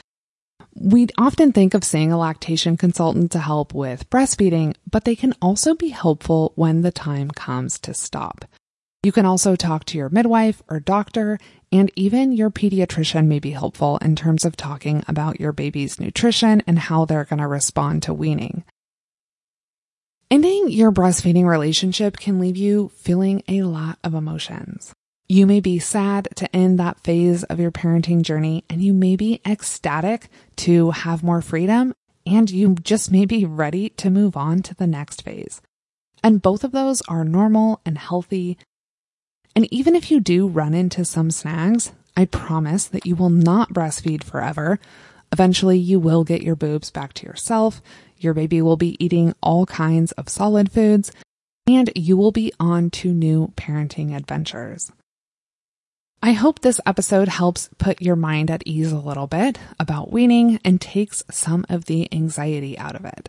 We 0.73 1.07
often 1.17 1.51
think 1.51 1.73
of 1.73 1.83
seeing 1.83 2.13
a 2.13 2.17
lactation 2.17 2.77
consultant 2.77 3.31
to 3.33 3.39
help 3.39 3.73
with 3.73 4.09
breastfeeding, 4.09 4.75
but 4.89 5.03
they 5.03 5.17
can 5.17 5.33
also 5.41 5.75
be 5.75 5.89
helpful 5.89 6.53
when 6.55 6.81
the 6.81 6.91
time 6.91 7.29
comes 7.31 7.77
to 7.79 7.93
stop. 7.93 8.45
You 9.03 9.11
can 9.11 9.25
also 9.25 9.55
talk 9.55 9.85
to 9.85 9.97
your 9.97 10.09
midwife 10.09 10.61
or 10.69 10.79
doctor, 10.79 11.39
and 11.71 11.91
even 11.95 12.33
your 12.33 12.51
pediatrician 12.51 13.25
may 13.25 13.39
be 13.39 13.51
helpful 13.51 13.97
in 13.97 14.15
terms 14.15 14.45
of 14.45 14.55
talking 14.55 15.03
about 15.07 15.39
your 15.39 15.51
baby's 15.51 15.99
nutrition 15.99 16.61
and 16.67 16.77
how 16.77 17.05
they're 17.05 17.25
going 17.25 17.39
to 17.39 17.47
respond 17.47 18.03
to 18.03 18.13
weaning. 18.13 18.63
Ending 20.29 20.69
your 20.69 20.91
breastfeeding 20.91 21.45
relationship 21.45 22.17
can 22.17 22.39
leave 22.39 22.55
you 22.55 22.89
feeling 22.95 23.41
a 23.47 23.63
lot 23.63 23.97
of 24.03 24.13
emotions. 24.13 24.93
You 25.27 25.47
may 25.47 25.61
be 25.61 25.79
sad 25.79 26.29
to 26.35 26.55
end 26.55 26.77
that 26.77 26.99
phase 26.99 27.43
of 27.45 27.59
your 27.59 27.71
parenting 27.71 28.21
journey, 28.21 28.65
and 28.69 28.83
you 28.83 28.93
may 28.93 29.15
be 29.15 29.41
ecstatic 29.47 30.29
to 30.57 30.91
have 30.91 31.23
more 31.23 31.41
freedom, 31.41 31.93
and 32.25 32.51
you 32.51 32.75
just 32.75 33.11
may 33.11 33.25
be 33.25 33.45
ready 33.45 33.89
to 33.89 34.11
move 34.11 34.37
on 34.37 34.61
to 34.61 34.75
the 34.75 34.85
next 34.85 35.23
phase. 35.23 35.59
And 36.23 36.41
both 36.41 36.63
of 36.63 36.71
those 36.71 37.01
are 37.07 37.25
normal 37.25 37.81
and 37.83 37.97
healthy. 37.97 38.59
And 39.55 39.71
even 39.71 39.95
if 39.95 40.09
you 40.09 40.19
do 40.19 40.47
run 40.47 40.73
into 40.73 41.03
some 41.05 41.31
snags, 41.31 41.91
I 42.15 42.25
promise 42.25 42.85
that 42.85 43.05
you 43.05 43.15
will 43.15 43.29
not 43.29 43.73
breastfeed 43.73 44.23
forever. 44.23 44.79
Eventually, 45.31 45.77
you 45.77 45.99
will 45.99 46.23
get 46.23 46.41
your 46.41 46.55
boobs 46.55 46.91
back 46.91 47.13
to 47.13 47.25
yourself. 47.25 47.81
Your 48.17 48.33
baby 48.33 48.61
will 48.61 48.77
be 48.77 49.03
eating 49.03 49.33
all 49.41 49.65
kinds 49.65 50.11
of 50.13 50.29
solid 50.29 50.71
foods, 50.71 51.11
and 51.67 51.89
you 51.95 52.17
will 52.17 52.31
be 52.31 52.53
on 52.59 52.89
to 52.91 53.13
new 53.13 53.53
parenting 53.55 54.15
adventures. 54.15 54.91
I 56.23 56.33
hope 56.33 56.59
this 56.59 56.79
episode 56.85 57.29
helps 57.29 57.69
put 57.79 58.01
your 58.01 58.15
mind 58.15 58.51
at 58.51 58.61
ease 58.65 58.91
a 58.91 58.99
little 58.99 59.25
bit 59.25 59.57
about 59.79 60.11
weaning 60.11 60.59
and 60.63 60.79
takes 60.79 61.23
some 61.31 61.65
of 61.67 61.85
the 61.85 62.07
anxiety 62.13 62.77
out 62.77 62.95
of 62.95 63.05
it. 63.05 63.27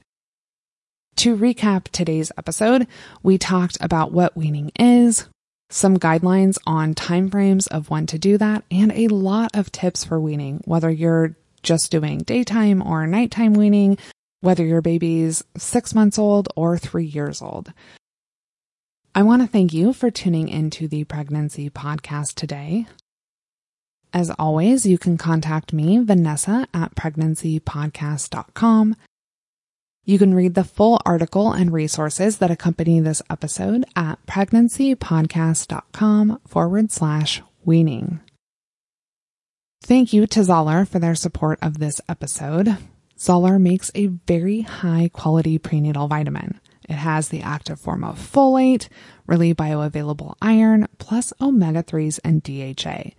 To 1.17 1.37
recap 1.37 1.85
today's 1.85 2.31
episode, 2.37 2.87
we 3.23 3.39
talked 3.39 3.79
about 3.81 4.13
what 4.13 4.37
weaning 4.37 4.73
is, 4.79 5.27
some 5.73 5.99
guidelines 5.99 6.59
on 6.67 6.95
timeframes 6.95 7.67
of 7.69 7.91
when 7.91 8.07
to 8.07 8.19
do 8.19 8.39
that, 8.39 8.65
and 8.71 8.93
a 8.93 9.09
lot 9.09 9.51
of 9.55 9.73
tips 9.73 10.05
for 10.05 10.21
weaning, 10.21 10.61
whether 10.65 10.91
you're 10.91 11.35
just 11.63 11.91
doing 11.91 12.19
daytime 12.19 12.83
or 12.83 13.07
nighttime 13.07 13.55
weaning, 13.55 13.97
whether 14.41 14.65
your 14.65 14.83
baby's 14.83 15.43
six 15.57 15.95
months 15.95 16.19
old 16.19 16.49
or 16.57 16.77
three 16.77 17.07
years 17.07 17.41
old. 17.41 17.73
I 19.15 19.23
want 19.23 19.43
to 19.43 19.49
thank 19.49 19.73
you 19.73 19.93
for 19.93 20.11
tuning 20.11 20.49
into 20.49 20.89
the 20.89 21.05
pregnancy 21.05 21.71
podcast 21.71 22.35
today. 22.35 22.87
As 24.13 24.31
always, 24.39 24.85
you 24.85 24.99
can 24.99 25.17
contact 25.17 25.73
me, 25.73 25.99
Vanessa, 25.99 26.67
at 26.75 26.95
pregnancypodcast.com. 26.95 28.97
You 30.05 30.19
can 30.19 30.35
read 30.35 30.55
the 30.55 30.65
full 30.65 31.01
article 31.07 31.53
and 31.53 31.73
resources 31.73 32.38
that 32.38 32.51
accompany 32.51 32.99
this 32.99 33.23
episode 33.31 33.85
at 33.95 34.19
pregnancypodcast.com 34.27 36.41
forward 36.47 36.91
slash 36.91 37.41
weaning. 37.65 38.19
Thank 39.81 40.12
you 40.12 40.27
to 40.27 40.41
Zahler 40.41 40.88
for 40.88 40.99
their 40.99 41.15
support 41.15 41.61
of 41.62 41.79
this 41.79 42.01
episode. 42.09 42.79
Zahler 43.17 43.61
makes 43.61 43.93
a 43.95 44.09
very 44.09 44.62
high 44.62 45.09
quality 45.12 45.57
prenatal 45.59 46.09
vitamin. 46.09 46.59
It 46.88 46.95
has 46.95 47.29
the 47.29 47.43
active 47.43 47.79
form 47.79 48.03
of 48.03 48.19
folate, 48.19 48.88
really 49.29 49.55
bioavailable 49.55 50.35
iron, 50.43 50.88
plus 50.99 51.33
omega 51.41 51.85
3s 51.85 52.19
and 52.25 52.43
DHA. 52.43 53.11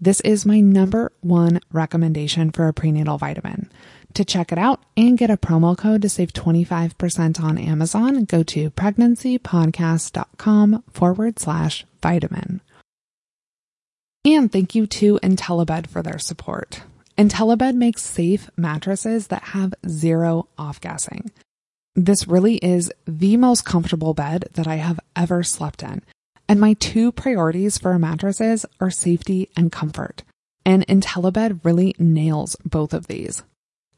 This 0.00 0.20
is 0.20 0.46
my 0.46 0.60
number 0.60 1.10
one 1.22 1.58
recommendation 1.72 2.52
for 2.52 2.68
a 2.68 2.72
prenatal 2.72 3.18
vitamin. 3.18 3.68
To 4.14 4.24
check 4.24 4.50
it 4.52 4.58
out 4.58 4.80
and 4.96 5.18
get 5.18 5.30
a 5.30 5.36
promo 5.36 5.76
code 5.76 6.00
to 6.02 6.08
save 6.08 6.32
25% 6.32 7.42
on 7.42 7.58
Amazon, 7.58 8.24
go 8.24 8.44
to 8.44 8.70
pregnancypodcast.com 8.70 10.84
forward 10.92 11.40
slash 11.40 11.84
vitamin. 12.00 12.60
And 14.24 14.52
thank 14.52 14.76
you 14.76 14.86
to 14.86 15.18
IntelliBed 15.22 15.88
for 15.88 16.02
their 16.02 16.20
support. 16.20 16.82
IntelliBed 17.18 17.74
makes 17.74 18.02
safe 18.02 18.48
mattresses 18.56 19.26
that 19.28 19.42
have 19.42 19.74
zero 19.88 20.46
off 20.56 20.80
gassing. 20.80 21.32
This 21.96 22.28
really 22.28 22.56
is 22.56 22.92
the 23.06 23.36
most 23.36 23.64
comfortable 23.64 24.14
bed 24.14 24.48
that 24.54 24.66
I 24.68 24.76
have 24.76 25.00
ever 25.16 25.42
slept 25.42 25.82
in. 25.82 26.02
And 26.48 26.60
my 26.60 26.74
two 26.74 27.10
priorities 27.12 27.78
for 27.78 27.98
mattresses 27.98 28.66
are 28.80 28.90
safety 28.90 29.50
and 29.56 29.72
comfort. 29.72 30.22
And 30.64 30.86
IntelliBed 30.86 31.64
really 31.64 31.96
nails 31.98 32.54
both 32.64 32.94
of 32.94 33.08
these. 33.08 33.42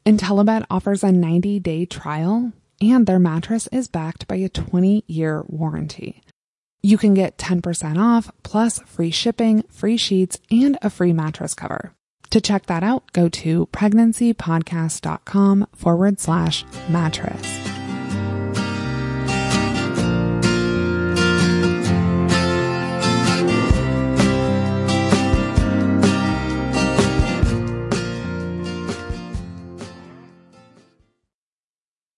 IntelliBed 0.07 0.65
offers 0.69 1.03
a 1.03 1.11
90 1.11 1.59
day 1.59 1.85
trial 1.85 2.53
and 2.79 3.05
their 3.05 3.19
mattress 3.19 3.67
is 3.73 3.89
backed 3.89 4.25
by 4.25 4.37
a 4.37 4.47
20 4.47 5.03
year 5.05 5.43
warranty. 5.49 6.23
You 6.81 6.97
can 6.97 7.13
get 7.13 7.37
10% 7.37 7.97
off 8.01 8.31
plus 8.41 8.79
free 8.85 9.11
shipping, 9.11 9.63
free 9.69 9.97
sheets, 9.97 10.39
and 10.49 10.77
a 10.81 10.89
free 10.89 11.11
mattress 11.11 11.53
cover. 11.53 11.91
To 12.29 12.39
check 12.39 12.67
that 12.67 12.83
out, 12.83 13.11
go 13.11 13.27
to 13.27 13.65
pregnancypodcast.com 13.73 15.67
forward 15.75 16.21
slash 16.21 16.63
mattress. 16.87 17.86